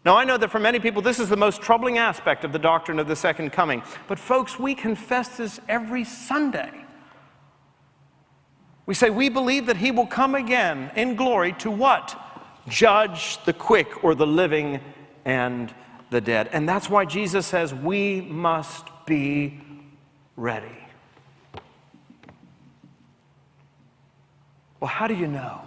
Now, 0.06 0.16
I 0.16 0.24
know 0.24 0.38
that 0.38 0.52
for 0.52 0.60
many 0.60 0.80
people, 0.80 1.02
this 1.02 1.20
is 1.20 1.30
the 1.30 1.36
most 1.36 1.64
troubling 1.64 1.98
aspect 1.98 2.44
of 2.44 2.52
the 2.52 2.60
doctrine 2.60 3.00
of 3.00 3.08
the 3.08 3.16
second 3.16 3.52
coming. 3.52 3.82
But, 4.08 4.20
folks, 4.20 4.60
we 4.60 4.76
confess 4.76 5.38
this 5.38 5.60
every 5.68 6.04
Sunday. 6.04 6.70
We 8.86 8.94
say 8.94 9.10
we 9.10 9.30
believe 9.30 9.66
that 9.66 9.78
he 9.78 9.90
will 9.90 10.06
come 10.06 10.36
again 10.36 10.92
in 10.96 11.16
glory 11.16 11.54
to 11.54 11.72
what? 11.72 12.22
Judge 12.68 13.44
the 13.46 13.54
quick 13.54 14.04
or 14.04 14.14
the 14.14 14.28
living 14.28 14.80
and 15.26 15.74
the 16.12 16.22
dead. 16.22 16.50
And 16.52 16.70
that's 16.70 16.88
why 16.88 17.06
Jesus 17.06 17.48
says 17.48 17.74
we 17.74 18.22
must 18.22 18.86
be 19.08 19.60
ready. 20.38 20.68
Well, 24.80 24.90
how 24.90 25.08
do 25.08 25.16
you 25.16 25.26
know? 25.26 25.62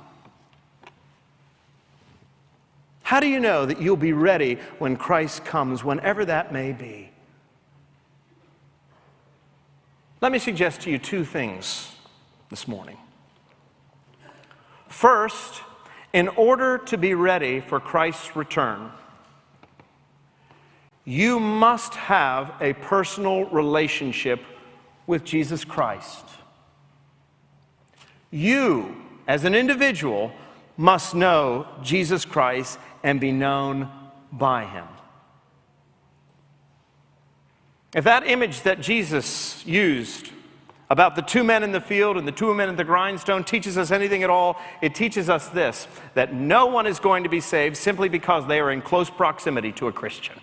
How 3.09 3.21
do 3.21 3.27
you 3.27 3.41
know 3.41 3.65
that 3.65 3.81
you'll 3.81 3.97
be 3.97 4.13
ready 4.13 4.59
when 4.79 4.95
Christ 4.99 5.43
comes, 5.43 5.83
whenever 5.83 6.27
that 6.27 6.53
may 6.53 6.73
be? 6.73 7.11
Let 10.21 10.31
me 10.31 10.39
suggest 10.39 10.83
to 10.83 10.91
you 10.91 10.99
two 10.99 11.25
things 11.25 11.97
this 12.51 12.69
morning. 12.69 12.99
First, 14.89 15.63
in 16.13 16.29
order 16.29 16.77
to 16.77 16.99
be 16.99 17.15
ready 17.15 17.61
for 17.61 17.81
Christ's 17.81 18.37
return, 18.37 18.91
you 21.07 21.41
must 21.41 21.95
have 21.95 22.53
a 22.61 22.75
personal 22.75 23.47
relationship 23.47 24.45
with 25.07 25.25
Jesus 25.25 25.65
Christ. 25.65 26.27
You, 28.31 28.97
as 29.27 29.45
an 29.45 29.55
individual, 29.55 30.31
must 30.77 31.15
know 31.15 31.67
Jesus 31.83 32.25
Christ 32.25 32.79
and 33.03 33.21
be 33.21 33.33
known 33.33 33.91
by 34.33 34.65
him. 34.65 34.87
If 37.95 38.05
that 38.05 38.27
image 38.27 38.63
that 38.63 38.81
Jesus 38.81 39.65
used 39.67 40.31
about 40.91 41.17
the 41.17 41.23
two 41.23 41.45
men 41.45 41.63
in 41.63 41.73
the 41.73 41.81
field 41.81 42.17
and 42.17 42.27
the 42.27 42.33
two 42.33 42.53
men 42.55 42.69
at 42.69 42.77
the 42.77 42.85
grindstone 42.85 43.45
teaches 43.45 43.77
us 43.77 43.91
anything 43.91 44.23
at 44.23 44.31
all, 44.31 44.59
it 44.83 44.95
teaches 44.95 45.29
us 45.29 45.49
this 45.49 45.87
that 46.15 46.35
no 46.35 46.67
one 46.67 46.87
is 46.87 46.99
going 46.99 47.23
to 47.25 47.29
be 47.29 47.41
saved 47.41 47.77
simply 47.77 48.09
because 48.09 48.47
they 48.47 48.61
are 48.61 48.71
in 48.71 48.83
close 48.83 49.11
proximity 49.11 49.73
to 49.73 49.89
a 49.89 49.93
Christian. 49.93 50.39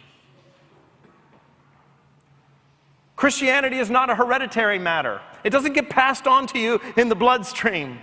Christianity 3.16 3.78
is 3.78 3.90
not 3.90 4.10
a 4.10 4.16
hereditary 4.16 4.80
matter, 4.80 5.22
it 5.44 5.52
doesn't 5.52 5.74
get 5.74 5.90
passed 5.90 6.28
on 6.28 6.48
to 6.48 6.60
you 6.60 6.82
in 6.98 7.10
the 7.10 7.16
bloodstream. 7.16 8.00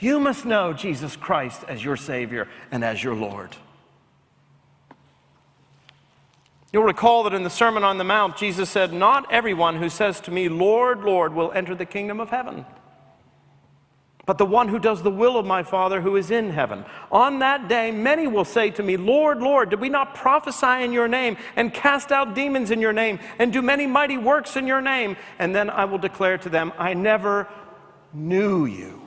You 0.00 0.18
must 0.18 0.46
know 0.46 0.72
Jesus 0.72 1.14
Christ 1.14 1.62
as 1.68 1.84
your 1.84 1.96
Savior 1.96 2.48
and 2.72 2.82
as 2.82 3.04
your 3.04 3.14
Lord. 3.14 3.54
You'll 6.72 6.84
recall 6.84 7.24
that 7.24 7.34
in 7.34 7.42
the 7.42 7.50
Sermon 7.50 7.84
on 7.84 7.98
the 7.98 8.04
Mount, 8.04 8.36
Jesus 8.36 8.70
said, 8.70 8.92
Not 8.92 9.30
everyone 9.30 9.76
who 9.76 9.88
says 9.88 10.20
to 10.20 10.30
me, 10.30 10.48
Lord, 10.48 11.00
Lord, 11.00 11.34
will 11.34 11.52
enter 11.52 11.74
the 11.74 11.84
kingdom 11.84 12.20
of 12.20 12.30
heaven, 12.30 12.64
but 14.24 14.38
the 14.38 14.46
one 14.46 14.68
who 14.68 14.78
does 14.78 15.02
the 15.02 15.10
will 15.10 15.36
of 15.36 15.44
my 15.44 15.64
Father 15.64 16.00
who 16.00 16.14
is 16.14 16.30
in 16.30 16.50
heaven. 16.50 16.84
On 17.10 17.40
that 17.40 17.66
day, 17.68 17.90
many 17.90 18.28
will 18.28 18.44
say 18.44 18.70
to 18.70 18.82
me, 18.84 18.96
Lord, 18.96 19.40
Lord, 19.40 19.70
did 19.70 19.80
we 19.80 19.88
not 19.88 20.14
prophesy 20.14 20.84
in 20.84 20.92
your 20.92 21.08
name 21.08 21.36
and 21.56 21.74
cast 21.74 22.12
out 22.12 22.36
demons 22.36 22.70
in 22.70 22.80
your 22.80 22.92
name 22.92 23.18
and 23.40 23.52
do 23.52 23.62
many 23.62 23.86
mighty 23.88 24.16
works 24.16 24.56
in 24.56 24.68
your 24.68 24.80
name? 24.80 25.16
And 25.40 25.54
then 25.54 25.68
I 25.68 25.86
will 25.86 25.98
declare 25.98 26.38
to 26.38 26.48
them, 26.48 26.72
I 26.78 26.94
never 26.94 27.48
knew 28.14 28.64
you. 28.66 28.99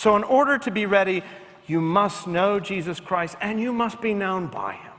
So, 0.00 0.16
in 0.16 0.24
order 0.24 0.56
to 0.56 0.70
be 0.70 0.86
ready, 0.86 1.22
you 1.66 1.78
must 1.82 2.26
know 2.26 2.58
Jesus 2.58 2.98
Christ 2.98 3.36
and 3.38 3.60
you 3.60 3.70
must 3.70 4.00
be 4.00 4.14
known 4.14 4.46
by 4.46 4.72
him. 4.72 4.92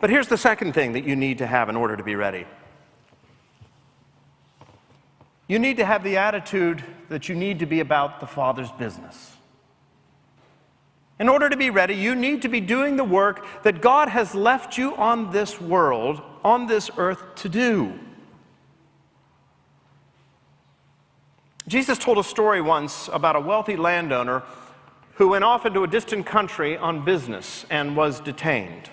But 0.00 0.08
here's 0.08 0.28
the 0.28 0.38
second 0.38 0.72
thing 0.72 0.92
that 0.92 1.04
you 1.04 1.14
need 1.16 1.36
to 1.36 1.46
have 1.46 1.68
in 1.68 1.76
order 1.76 1.94
to 1.94 2.02
be 2.02 2.14
ready 2.14 2.46
you 5.48 5.58
need 5.58 5.76
to 5.76 5.84
have 5.84 6.02
the 6.02 6.16
attitude 6.16 6.82
that 7.10 7.28
you 7.28 7.34
need 7.34 7.58
to 7.58 7.66
be 7.66 7.80
about 7.80 8.20
the 8.20 8.26
Father's 8.26 8.72
business. 8.72 9.36
In 11.20 11.28
order 11.28 11.50
to 11.50 11.58
be 11.58 11.68
ready, 11.68 11.94
you 11.94 12.14
need 12.14 12.40
to 12.40 12.48
be 12.48 12.62
doing 12.62 12.96
the 12.96 13.04
work 13.04 13.44
that 13.64 13.82
God 13.82 14.08
has 14.08 14.34
left 14.34 14.78
you 14.78 14.96
on 14.96 15.30
this 15.30 15.60
world, 15.60 16.22
on 16.42 16.68
this 16.68 16.90
earth, 16.96 17.34
to 17.34 17.50
do. 17.50 18.00
Jesus 21.68 21.98
told 21.98 22.18
a 22.18 22.24
story 22.24 22.60
once 22.60 23.08
about 23.12 23.34
a 23.34 23.40
wealthy 23.40 23.76
landowner 23.76 24.42
who 25.14 25.28
went 25.28 25.44
off 25.44 25.66
into 25.66 25.82
a 25.82 25.88
distant 25.88 26.26
country 26.26 26.76
on 26.76 27.04
business 27.04 27.66
and 27.70 27.96
was 27.96 28.20
detained. 28.20 28.90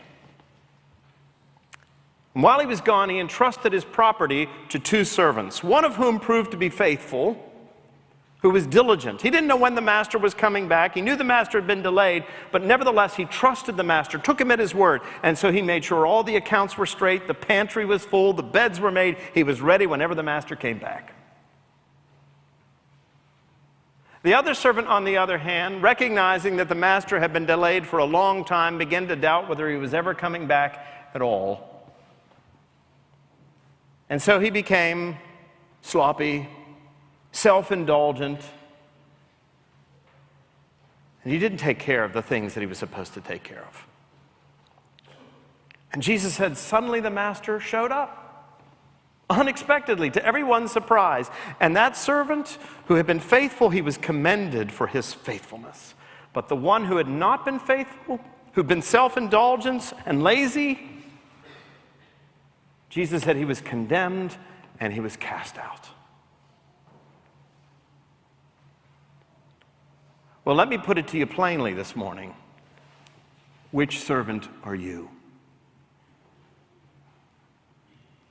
And 2.33 2.41
while 2.41 2.59
he 2.59 2.65
was 2.65 2.81
gone, 2.81 3.09
he 3.09 3.19
entrusted 3.19 3.73
his 3.73 3.85
property 3.85 4.49
to 4.69 4.79
two 4.79 5.05
servants, 5.05 5.63
one 5.63 5.85
of 5.85 5.97
whom 5.97 6.19
proved 6.19 6.51
to 6.51 6.57
be 6.57 6.69
faithful, 6.69 7.37
who 8.41 8.49
was 8.49 8.65
diligent. 8.65 9.21
He 9.21 9.29
didn't 9.29 9.47
know 9.47 9.55
when 9.55 9.75
the 9.75 9.81
master 9.81 10.17
was 10.17 10.33
coming 10.33 10.67
back. 10.67 10.95
He 10.95 11.01
knew 11.01 11.15
the 11.15 11.23
master 11.23 11.59
had 11.59 11.67
been 11.67 11.83
delayed, 11.83 12.25
but 12.51 12.63
nevertheless, 12.63 13.15
he 13.15 13.25
trusted 13.25 13.77
the 13.77 13.83
master, 13.83 14.17
took 14.17 14.41
him 14.41 14.49
at 14.49 14.59
his 14.59 14.73
word. 14.73 15.01
And 15.21 15.37
so 15.37 15.51
he 15.51 15.61
made 15.61 15.85
sure 15.85 16.05
all 16.05 16.23
the 16.23 16.35
accounts 16.35 16.77
were 16.77 16.87
straight, 16.87 17.27
the 17.27 17.33
pantry 17.33 17.85
was 17.85 18.03
full, 18.03 18.33
the 18.33 18.43
beds 18.43 18.79
were 18.79 18.91
made. 18.91 19.17
He 19.33 19.43
was 19.43 19.61
ready 19.61 19.85
whenever 19.85 20.15
the 20.15 20.23
master 20.23 20.55
came 20.55 20.79
back. 20.79 21.13
The 24.23 24.33
other 24.33 24.53
servant, 24.53 24.87
on 24.87 25.03
the 25.03 25.17
other 25.17 25.37
hand, 25.37 25.83
recognizing 25.83 26.55
that 26.55 26.69
the 26.69 26.75
master 26.75 27.19
had 27.19 27.33
been 27.33 27.45
delayed 27.45 27.85
for 27.85 27.99
a 27.99 28.05
long 28.05 28.45
time, 28.45 28.77
began 28.77 29.07
to 29.09 29.17
doubt 29.17 29.49
whether 29.49 29.69
he 29.69 29.75
was 29.75 29.93
ever 29.93 30.13
coming 30.13 30.47
back 30.47 31.11
at 31.13 31.21
all. 31.21 31.91
And 34.09 34.21
so 34.21 34.39
he 34.39 34.49
became 34.49 35.17
sloppy, 35.81 36.47
self 37.33 37.71
indulgent, 37.71 38.39
and 41.23 41.33
he 41.33 41.39
didn't 41.39 41.57
take 41.57 41.79
care 41.79 42.05
of 42.05 42.13
the 42.13 42.21
things 42.21 42.53
that 42.53 42.61
he 42.61 42.65
was 42.65 42.77
supposed 42.77 43.13
to 43.15 43.21
take 43.21 43.43
care 43.43 43.63
of. 43.67 43.87
And 45.91 46.01
Jesus 46.01 46.33
said, 46.35 46.57
Suddenly 46.57 47.01
the 47.01 47.09
master 47.09 47.59
showed 47.59 47.91
up 47.91 48.22
unexpectedly, 49.33 50.09
to 50.11 50.25
everyone's 50.25 50.71
surprise. 50.71 51.29
And 51.59 51.75
that 51.75 51.97
servant 51.97 52.57
who 52.87 52.95
had 52.95 53.05
been 53.05 53.19
faithful, 53.19 53.69
he 53.69 53.81
was 53.81 53.97
commended 53.97 54.71
for 54.71 54.87
his 54.87 55.13
faithfulness. 55.13 55.93
But 56.33 56.49
the 56.49 56.55
one 56.55 56.85
who 56.85 56.97
had 56.97 57.07
not 57.07 57.45
been 57.45 57.59
faithful, 57.59 58.19
who'd 58.53 58.67
been 58.67 58.81
self 58.81 59.17
indulgent 59.17 59.93
and 60.05 60.23
lazy, 60.23 60.79
Jesus 62.89 63.23
said 63.23 63.35
he 63.35 63.45
was 63.45 63.61
condemned 63.61 64.37
and 64.79 64.93
he 64.93 64.99
was 64.99 65.15
cast 65.17 65.57
out. 65.57 65.89
Well, 70.45 70.55
let 70.55 70.67
me 70.67 70.77
put 70.77 70.97
it 70.97 71.07
to 71.09 71.17
you 71.17 71.25
plainly 71.25 71.73
this 71.73 71.95
morning. 71.95 72.35
Which 73.71 73.99
servant 73.99 74.49
are 74.63 74.75
you? 74.75 75.09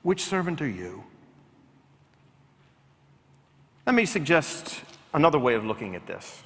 Which 0.03 0.25
servant 0.25 0.61
are 0.61 0.69
you? 0.69 1.05
Let 3.87 3.95
me 3.95 4.05
suggest 4.05 4.81
another 5.15 5.39
way 5.39 5.55
of 5.55 5.65
looking 5.65 5.95
at 5.95 6.07
this. 6.07 6.43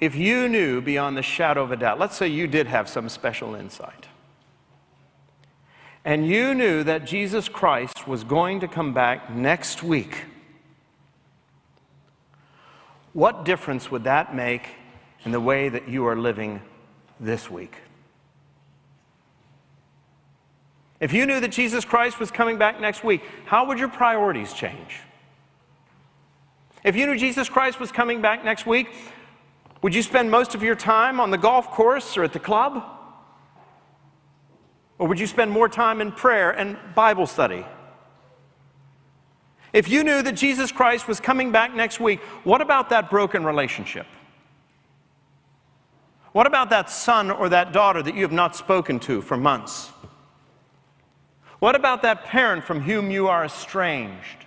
If 0.00 0.14
you 0.14 0.48
knew 0.48 0.80
beyond 0.80 1.16
the 1.16 1.22
shadow 1.22 1.62
of 1.62 1.72
a 1.72 1.76
doubt, 1.76 1.98
let's 1.98 2.16
say 2.16 2.28
you 2.28 2.46
did 2.46 2.66
have 2.66 2.88
some 2.88 3.08
special 3.08 3.54
insight, 3.54 4.08
and 6.04 6.26
you 6.26 6.54
knew 6.54 6.84
that 6.84 7.04
Jesus 7.04 7.48
Christ 7.48 8.06
was 8.06 8.22
going 8.22 8.60
to 8.60 8.68
come 8.68 8.92
back 8.92 9.30
next 9.30 9.82
week, 9.82 10.24
what 13.12 13.44
difference 13.44 13.90
would 13.90 14.04
that 14.04 14.34
make 14.34 14.68
in 15.24 15.32
the 15.32 15.40
way 15.40 15.68
that 15.68 15.88
you 15.88 16.06
are 16.06 16.16
living 16.16 16.60
this 17.18 17.50
week? 17.50 17.76
If 21.00 21.12
you 21.12 21.26
knew 21.26 21.40
that 21.40 21.52
Jesus 21.52 21.84
Christ 21.84 22.18
was 22.18 22.30
coming 22.30 22.58
back 22.58 22.80
next 22.80 23.04
week, 23.04 23.22
how 23.44 23.66
would 23.66 23.78
your 23.78 23.88
priorities 23.88 24.52
change? 24.52 25.00
If 26.84 26.96
you 26.96 27.06
knew 27.06 27.16
Jesus 27.16 27.48
Christ 27.48 27.80
was 27.80 27.92
coming 27.92 28.22
back 28.22 28.44
next 28.44 28.66
week, 28.66 28.88
would 29.82 29.94
you 29.94 30.02
spend 30.02 30.30
most 30.30 30.54
of 30.54 30.62
your 30.62 30.74
time 30.74 31.20
on 31.20 31.30
the 31.30 31.38
golf 31.38 31.70
course 31.70 32.16
or 32.16 32.24
at 32.24 32.32
the 32.32 32.38
club? 32.38 32.82
Or 34.98 35.06
would 35.08 35.20
you 35.20 35.26
spend 35.26 35.50
more 35.50 35.68
time 35.68 36.00
in 36.00 36.12
prayer 36.12 36.50
and 36.50 36.78
Bible 36.94 37.26
study? 37.26 37.66
If 39.72 39.90
you 39.90 40.04
knew 40.04 40.22
that 40.22 40.32
Jesus 40.32 40.72
Christ 40.72 41.06
was 41.06 41.20
coming 41.20 41.52
back 41.52 41.74
next 41.74 42.00
week, 42.00 42.20
what 42.44 42.62
about 42.62 42.88
that 42.90 43.10
broken 43.10 43.44
relationship? 43.44 44.06
What 46.32 46.46
about 46.46 46.70
that 46.70 46.88
son 46.88 47.30
or 47.30 47.48
that 47.50 47.72
daughter 47.72 48.02
that 48.02 48.14
you 48.14 48.22
have 48.22 48.32
not 48.32 48.56
spoken 48.56 48.98
to 49.00 49.20
for 49.20 49.36
months? 49.36 49.90
What 51.66 51.74
about 51.74 52.02
that 52.02 52.26
parent 52.26 52.62
from 52.62 52.82
whom 52.82 53.10
you 53.10 53.26
are 53.26 53.44
estranged? 53.44 54.44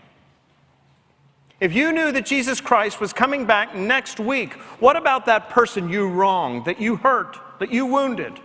If 1.60 1.74
you 1.74 1.92
knew 1.92 2.14
that 2.14 2.26
Jesus 2.26 2.62
Christ 2.62 3.02
was 3.02 3.12
coming 3.12 3.46
back 3.46 3.76
next 3.76 4.22
week, 4.22 4.54
what 4.80 4.96
about 4.96 5.26
that 5.26 5.50
person 5.50 5.90
you 5.90 6.08
wronged, 6.08 6.64
that 6.64 6.80
you 6.80 6.96
hurt, 6.96 7.38
that 7.60 7.74
you 7.74 7.86
wounded? 7.88 8.40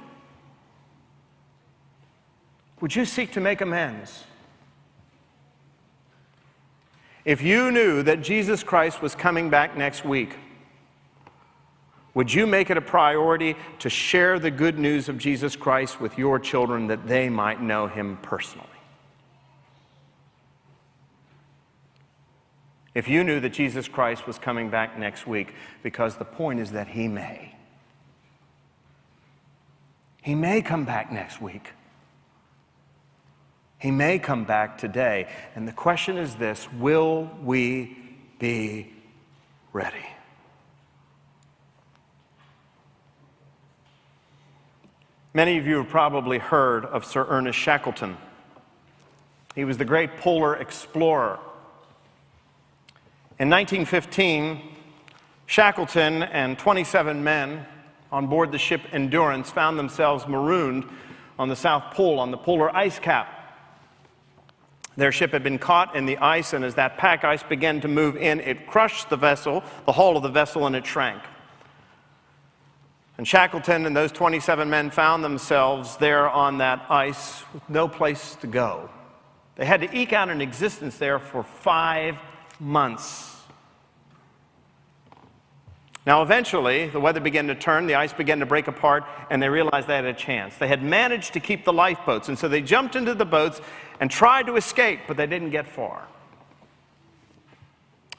Would 2.81 2.97
you 2.97 3.05
seek 3.05 3.31
to 3.35 3.41
make 3.41 3.61
amends? 3.61 4.25
If 7.25 7.43
you 7.43 7.71
knew 7.71 8.03
that 8.03 8.23
Jesus 8.23 8.65
Christ 8.65 9.01
was 9.01 9.15
coming 9.15 9.51
back 9.51 9.77
next 9.77 10.05
week, 10.05 10.35
would 12.15 12.33
you 12.33 12.47
make 12.47 12.71
it 12.71 12.77
a 12.77 12.81
priority 12.81 13.57
to 13.81 13.91
share 13.91 14.39
the 14.39 14.51
good 14.51 14.79
news 14.79 15.09
of 15.09 15.19
Jesus 15.19 15.57
Christ 15.57 16.01
with 16.01 16.17
your 16.17 16.39
children 16.39 16.87
that 16.87 17.07
they 17.09 17.29
might 17.29 17.61
know 17.61 17.89
him 17.89 18.19
personally? 18.23 18.69
If 22.95 23.09
you 23.09 23.25
knew 23.25 23.41
that 23.41 23.51
Jesus 23.51 23.89
Christ 23.89 24.27
was 24.27 24.39
coming 24.39 24.71
back 24.71 24.97
next 24.97 25.27
week, 25.27 25.55
because 25.83 26.17
the 26.17 26.25
point 26.25 26.61
is 26.61 26.71
that 26.71 26.87
he 26.87 27.09
may. 27.09 27.53
He 30.23 30.37
may 30.37 30.63
come 30.63 30.85
back 30.85 31.13
next 31.13 31.41
week. 31.43 31.73
He 33.79 33.91
may 33.91 34.19
come 34.19 34.45
back 34.45 34.79
today. 34.79 35.29
And 35.57 35.67
the 35.67 35.73
question 35.73 36.17
is 36.17 36.37
this 36.37 36.73
will 36.73 37.29
we 37.43 37.99
be 38.39 38.93
ready? 39.73 40.14
Many 45.37 45.59
of 45.59 45.67
you 45.67 45.79
have 45.79 45.89
probably 45.89 46.39
heard 46.39 46.85
of 46.85 47.05
Sir 47.05 47.27
Ernest 47.29 47.59
Shackleton. 47.59 48.17
He 49.57 49.65
was 49.65 49.79
the 49.79 49.85
great 49.85 50.19
polar 50.19 50.55
explorer. 50.55 51.41
In 53.41 53.51
1915, 53.51 54.63
Shackleton 55.47 56.23
and 56.23 56.57
27 56.57 57.25
men 57.25 57.67
on 58.13 58.29
board 58.29 58.53
the 58.53 58.59
ship 58.59 58.83
Endurance 58.93 59.51
found 59.51 59.77
themselves 59.77 60.29
marooned 60.29 60.85
on 61.37 61.49
the 61.49 61.57
South 61.57 61.93
Pole 61.93 62.21
on 62.21 62.31
the 62.31 62.39
polar 62.39 62.75
ice 62.75 63.01
cap. 63.01 63.27
Their 64.97 65.11
ship 65.11 65.33
had 65.33 65.43
been 65.43 65.59
caught 65.59 65.97
in 65.97 66.07
the 66.07 66.17
ice, 66.19 66.53
and 66.53 66.65
as 66.65 66.77
that 66.77 66.97
pack 66.97 67.25
ice 67.25 67.43
began 67.43 67.81
to 67.81 67.89
move 67.89 68.17
in, 68.17 68.39
it 68.39 68.69
crushed 68.69 69.11
the 69.11 69.17
vessel, 69.17 69.65
the 69.85 69.93
hull 69.93 70.17
of 70.17 70.23
the 70.23 70.29
vessel, 70.29 70.65
and 70.65 70.77
it 70.77 70.87
shrank. 70.87 71.21
And 73.17 73.29
Shackleton 73.29 73.87
and 73.87 73.97
those 73.97 74.11
27 74.11 74.69
men 74.69 74.91
found 74.91 75.23
themselves 75.23 75.97
there 75.99 76.29
on 76.29 76.59
that 76.59 76.85
ice 76.91 77.45
with 77.53 77.69
no 77.69 77.87
place 77.87 78.37
to 78.37 78.47
go. 78.47 78.91
They 79.57 79.65
had 79.65 79.83
to 79.83 79.97
eke 79.97 80.13
out 80.13 80.31
an 80.31 80.41
existence 80.41 80.99
there 80.99 81.21
for 81.21 81.45
five 81.45 82.19
months. 82.59 83.31
Now, 86.07 86.23
eventually, 86.23 86.89
the 86.89 87.01
weather 87.01 87.21
began 87.21 87.47
to 87.47 87.55
turn, 87.55 87.87
the 87.87 87.95
ice 87.95 88.13
began 88.13 88.41
to 88.41 88.47
break 88.47 88.69
apart, 88.69 89.05
and 89.31 89.43
they 89.43 89.49
realized 89.49 89.87
they 89.87 89.95
had 89.95 90.05
a 90.05 90.13
chance. 90.13 90.57
They 90.57 90.69
had 90.69 90.83
managed 90.83 91.33
to 91.33 91.41
keep 91.41 91.65
the 91.65 91.73
lifeboats, 91.73 92.29
and 92.29 92.39
so 92.39 92.47
they 92.47 92.61
jumped 92.61 92.95
into 92.95 93.15
the 93.15 93.25
boats 93.25 93.61
and 94.01 94.11
tried 94.11 94.47
to 94.47 94.57
escape, 94.57 95.01
but 95.09 95.17
they 95.17 95.27
didn't 95.27 95.51
get 95.51 95.67
far. 95.67 96.07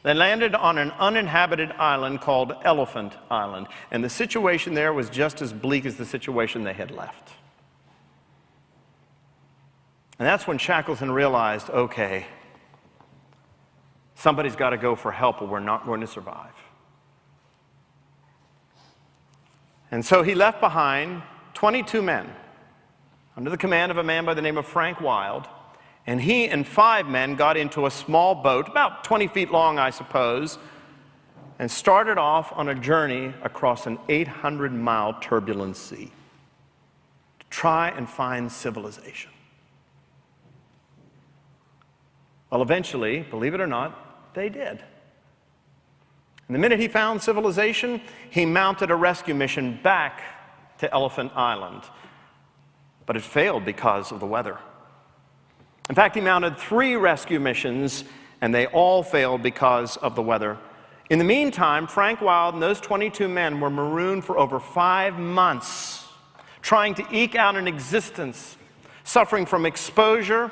They 0.06 0.14
landed 0.14 0.54
on 0.54 0.78
an 0.78 0.92
uninhabited 1.00 1.72
island 1.72 2.22
called 2.22 2.54
Elephant 2.64 3.14
Island, 3.32 3.66
and 3.90 4.04
the 4.04 4.10
situation 4.10 4.76
there 4.76 4.94
was 4.94 5.10
just 5.10 5.42
as 5.42 5.52
bleak 5.52 5.84
as 5.84 5.96
the 5.96 6.06
situation 6.06 6.64
they 6.64 6.74
had 6.74 6.92
left. 6.92 7.32
And 10.20 10.28
that's 10.28 10.46
when 10.46 10.60
Shackleton 10.60 11.10
realized 11.10 11.72
okay, 11.72 12.28
somebody's 14.14 14.56
got 14.56 14.70
to 14.70 14.78
go 14.78 14.96
for 14.96 15.12
help 15.12 15.42
or 15.42 15.48
we're 15.48 15.60
not 15.60 15.88
going 15.88 16.02
to 16.02 16.08
survive. 16.08 16.54
And 19.90 20.06
so 20.06 20.22
he 20.22 20.36
left 20.36 20.60
behind 20.60 21.24
22 21.56 22.04
men 22.04 22.30
under 23.36 23.50
the 23.50 23.58
command 23.58 23.92
of 23.92 23.98
a 23.98 24.04
man 24.04 24.24
by 24.24 24.36
the 24.36 24.42
name 24.44 24.60
of 24.60 24.68
Frank 24.68 25.02
Wild 25.02 25.48
and 26.08 26.22
he 26.22 26.48
and 26.48 26.68
five 26.68 27.08
men 27.08 27.36
got 27.36 27.58
into 27.58 27.86
a 27.86 27.92
small 27.92 28.36
boat, 28.36 28.68
about 28.68 29.04
20 29.04 29.28
feet 29.28 29.52
long, 29.52 29.80
I 29.80 29.90
suppose, 29.90 30.60
and 31.58 31.70
started 31.70 32.18
off 32.18 32.52
on 32.54 32.70
a 32.70 32.76
journey 32.76 33.34
across 33.42 33.88
an 33.88 33.98
800 34.10 34.74
mile 34.74 35.14
turbulent 35.20 35.78
sea 35.78 36.12
to 37.40 37.46
try 37.50 37.90
and 37.90 38.08
find 38.08 38.52
civilization. 38.52 39.32
Well, 42.52 42.62
eventually, 42.62 43.22
believe 43.22 43.54
it 43.54 43.62
or 43.62 43.68
not, 43.68 44.34
they 44.34 44.50
did. 44.50 44.84
And 46.48 46.54
the 46.54 46.60
minute 46.60 46.80
he 46.80 46.88
found 46.88 47.24
civilization, 47.24 48.02
he 48.30 48.46
mounted 48.46 48.92
a 48.92 48.96
rescue 48.96 49.34
mission 49.34 49.80
back 49.82 50.22
to 50.78 50.94
Elephant 50.94 51.32
Island. 51.36 51.82
But 53.08 53.16
it 53.16 53.24
failed 53.24 53.66
because 53.66 54.12
of 54.12 54.20
the 54.20 54.28
weather. 54.28 54.60
In 55.90 55.96
fact, 55.96 56.16
he 56.16 56.22
mounted 56.22 56.58
three 56.58 56.96
rescue 56.96 57.40
missions, 57.40 58.04
and 58.42 58.54
they 58.54 58.66
all 58.68 59.04
failed 59.04 59.44
because 59.44 59.98
of 59.98 60.16
the 60.16 60.22
weather. 60.22 60.58
In 61.10 61.20
the 61.20 61.26
meantime, 61.26 61.86
Frank 61.86 62.22
Wild 62.22 62.56
and 62.56 62.64
those 62.64 62.82
22 62.82 63.28
men 63.28 63.60
were 63.60 63.70
marooned 63.70 64.26
for 64.26 64.40
over 64.40 64.60
five 64.60 65.20
months, 65.20 66.08
trying 66.62 66.96
to 66.96 67.06
eke 67.12 67.36
out 67.36 67.56
an 67.56 67.68
existence, 67.68 68.58
suffering 69.04 69.46
from 69.46 69.66
exposure, 69.68 70.52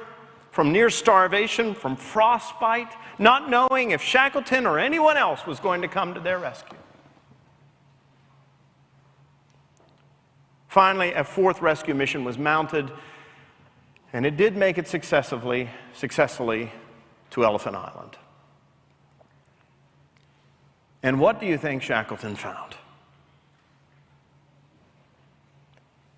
from 0.51 0.71
near 0.71 0.91
starvation, 0.91 1.73
from 1.73 1.95
frostbite, 1.95 2.93
not 3.17 3.49
knowing 3.49 3.89
if 3.89 4.01
Shackleton 4.03 4.67
or 4.67 4.77
anyone 4.77 5.17
else 5.17 5.47
was 5.47 5.59
going 5.59 5.81
to 5.81 5.87
come 5.87 6.13
to 6.13 6.19
their 6.19 6.37
rescue. 6.37 6.77
Finally, 10.67 11.13
a 11.13 11.23
fourth 11.23 11.61
rescue 11.61 11.95
mission 11.95 12.23
was 12.23 12.37
mounted, 12.37 12.91
and 14.13 14.27
it 14.27 14.37
did 14.37 14.55
make 14.55 14.77
it 14.77 14.87
successfully, 14.87 15.69
successfully 15.93 16.71
to 17.31 17.43
Elephant 17.43 17.75
Island. 17.75 18.15
And 21.01 21.19
what 21.19 21.39
do 21.39 21.47
you 21.47 21.57
think 21.57 21.81
Shackleton 21.81 22.35
found? 22.35 22.75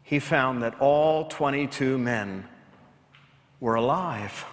He 0.03 0.19
found 0.19 0.61
that 0.61 0.79
all 0.79 1.25
22 1.25 1.97
men 1.97 2.47
were 3.59 3.75
alive. 3.75 4.45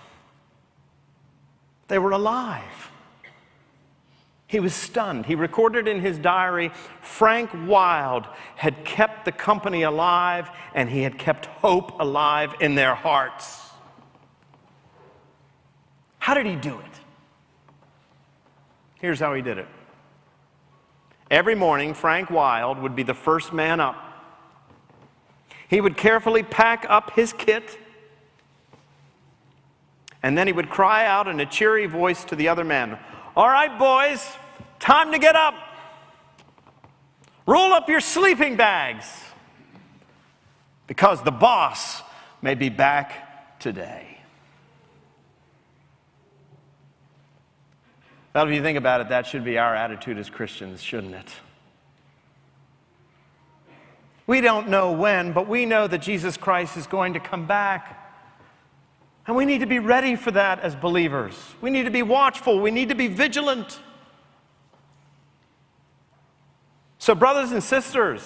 They 1.89 1.99
were 1.99 2.13
alive. 2.13 2.92
He 4.53 4.61
was 4.61 4.75
stunned. 4.75 5.25
He 5.25 5.35
recorded 5.35 5.89
in 5.89 6.03
his 6.03 6.19
diary 6.19 6.73
Frank 7.01 7.49
Wild 7.67 8.27
had 8.55 8.85
kept 8.85 9.25
the 9.25 9.33
company 9.33 9.81
alive 9.81 10.51
and 10.75 10.91
he 10.91 11.05
had 11.05 11.17
kept 11.17 11.47
hope 11.47 11.99
alive 11.99 12.53
in 12.61 12.75
their 12.75 12.95
hearts. 12.95 13.71
How 16.19 16.35
did 16.35 16.45
he 16.45 16.55
do 16.55 16.79
it? 16.79 17.01
Here's 19.01 19.21
how 19.21 19.33
he 19.33 19.41
did 19.41 19.57
it. 19.57 19.69
Every 21.31 21.55
morning, 21.55 21.95
Frank 21.95 22.29
Wild 22.29 22.77
would 22.77 22.95
be 22.95 23.05
the 23.05 23.15
first 23.15 23.55
man 23.55 23.81
up. 23.81 23.97
He 25.67 25.81
would 25.81 25.97
carefully 25.97 26.43
pack 26.43 26.85
up 26.91 27.13
his 27.13 27.33
kit, 27.33 27.79
and 30.23 30.37
then 30.37 30.47
he 30.47 30.53
would 30.53 30.69
cry 30.69 31.07
out 31.07 31.27
in 31.27 31.41
a 31.41 31.47
cheery 31.47 31.87
voice 31.87 32.23
to 32.25 32.37
the 32.37 32.49
other 32.49 32.65
men 32.65 32.99
All 33.35 33.49
right, 33.49 33.79
boys, 33.79 34.37
Time 34.83 35.13
to 35.13 35.19
get 35.21 35.37
up. 35.37 35.55
Roll 37.47 37.73
up 37.73 37.89
your 37.89 38.01
sleeping 38.01 38.57
bags 38.57 39.07
because 40.89 41.23
the 41.23 41.31
boss 41.31 42.03
may 42.43 42.57
be 42.57 42.69
back 42.69 43.61
today. 43.61 44.19
Well, 48.35 48.49
if 48.49 48.53
you 48.53 48.61
think 48.61 48.77
about 48.77 49.01
it, 49.01 49.09
that 49.11 49.25
should 49.25 49.45
be 49.45 49.57
our 49.57 49.73
attitude 49.73 50.19
as 50.19 50.29
Christians, 50.29 50.83
shouldn't 50.83 51.15
it? 51.15 51.33
We 54.27 54.41
don't 54.41 54.69
know 54.69 54.91
when, 54.91 55.33
but 55.33 55.47
we 55.47 55.65
know 55.65 55.87
that 55.87 55.99
Jesus 55.99 56.37
Christ 56.37 56.77
is 56.77 56.89
going 56.89 57.13
to 57.13 57.21
come 57.21 57.47
back. 57.47 58.19
And 59.29 59.37
we 59.37 59.45
need 59.45 59.61
to 59.61 59.67
be 59.67 59.79
ready 59.79 60.17
for 60.17 60.33
that 60.33 60.59
as 60.59 60.75
believers. 60.75 61.37
We 61.61 61.71
need 61.71 61.85
to 61.85 61.91
be 61.93 62.03
watchful. 62.03 62.61
We 62.61 62.73
need 62.73 62.89
to 62.89 62.97
be 62.97 63.07
vigilant. 63.07 63.79
So, 67.03 67.17
brothers 67.17 67.51
and 67.51 67.61
sisters, 67.61 68.23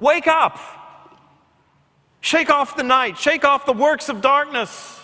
wake 0.00 0.26
up. 0.26 0.58
Shake 2.20 2.50
off 2.50 2.76
the 2.76 2.82
night, 2.82 3.16
shake 3.16 3.44
off 3.44 3.66
the 3.66 3.72
works 3.72 4.08
of 4.08 4.20
darkness. 4.20 5.00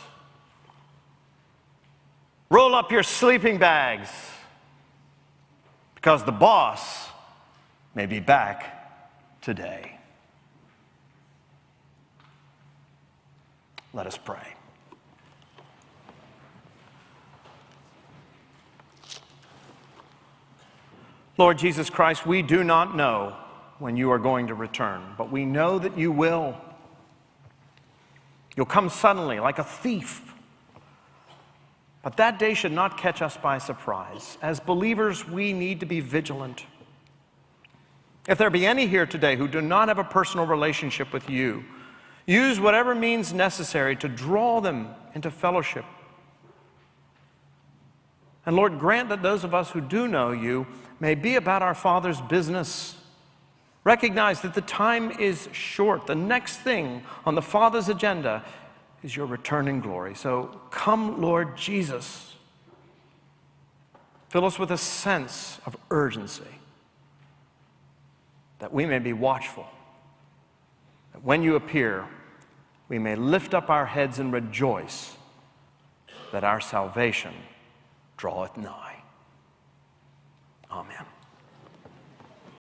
Roll 2.50 2.74
up 2.74 2.90
your 2.90 3.04
sleeping 3.04 3.58
bags 3.58 4.10
because 5.94 6.24
the 6.24 6.32
boss 6.32 7.10
may 7.94 8.06
be 8.06 8.18
back 8.18 9.40
today. 9.40 9.96
Let 13.94 14.08
us 14.08 14.18
pray. 14.18 14.56
Lord 21.40 21.56
Jesus 21.56 21.88
Christ, 21.88 22.26
we 22.26 22.42
do 22.42 22.62
not 22.62 22.94
know 22.94 23.34
when 23.78 23.96
you 23.96 24.10
are 24.10 24.18
going 24.18 24.48
to 24.48 24.54
return, 24.54 25.14
but 25.16 25.32
we 25.32 25.46
know 25.46 25.78
that 25.78 25.96
you 25.96 26.12
will. 26.12 26.54
You'll 28.54 28.66
come 28.66 28.90
suddenly 28.90 29.40
like 29.40 29.58
a 29.58 29.64
thief. 29.64 30.34
But 32.02 32.18
that 32.18 32.38
day 32.38 32.52
should 32.52 32.72
not 32.72 32.98
catch 32.98 33.22
us 33.22 33.38
by 33.38 33.56
surprise. 33.56 34.36
As 34.42 34.60
believers, 34.60 35.26
we 35.26 35.54
need 35.54 35.80
to 35.80 35.86
be 35.86 36.00
vigilant. 36.00 36.66
If 38.28 38.36
there 38.36 38.50
be 38.50 38.66
any 38.66 38.86
here 38.86 39.06
today 39.06 39.36
who 39.36 39.48
do 39.48 39.62
not 39.62 39.88
have 39.88 39.98
a 39.98 40.04
personal 40.04 40.44
relationship 40.44 41.10
with 41.10 41.30
you, 41.30 41.64
use 42.26 42.60
whatever 42.60 42.94
means 42.94 43.32
necessary 43.32 43.96
to 43.96 44.08
draw 44.08 44.60
them 44.60 44.88
into 45.14 45.30
fellowship. 45.30 45.86
And 48.44 48.56
Lord, 48.56 48.78
grant 48.78 49.08
that 49.08 49.22
those 49.22 49.42
of 49.42 49.54
us 49.54 49.70
who 49.70 49.80
do 49.80 50.06
know 50.06 50.32
you 50.32 50.66
may 51.00 51.14
be 51.14 51.34
about 51.36 51.62
our 51.62 51.74
Father's 51.74 52.20
business. 52.20 52.96
Recognize 53.82 54.42
that 54.42 54.54
the 54.54 54.60
time 54.60 55.10
is 55.18 55.48
short. 55.52 56.06
The 56.06 56.14
next 56.14 56.58
thing 56.58 57.02
on 57.24 57.34
the 57.34 57.42
Father's 57.42 57.88
agenda 57.88 58.44
is 59.02 59.16
your 59.16 59.26
return 59.26 59.66
in 59.66 59.80
glory. 59.80 60.14
So 60.14 60.60
come, 60.70 61.20
Lord 61.20 61.56
Jesus. 61.56 62.36
Fill 64.28 64.44
us 64.44 64.58
with 64.58 64.70
a 64.70 64.78
sense 64.78 65.58
of 65.66 65.76
urgency 65.90 66.44
that 68.60 68.72
we 68.72 68.86
may 68.86 68.98
be 68.98 69.12
watchful. 69.12 69.66
That 71.12 71.24
when 71.24 71.42
you 71.42 71.56
appear, 71.56 72.06
we 72.88 72.98
may 72.98 73.16
lift 73.16 73.54
up 73.54 73.70
our 73.70 73.86
heads 73.86 74.18
and 74.18 74.32
rejoice 74.32 75.16
that 76.32 76.44
our 76.44 76.60
salvation 76.60 77.34
draweth 78.16 78.56
nigh. 78.56 78.89
Oh, 80.72 80.80
Amen. 80.80 81.09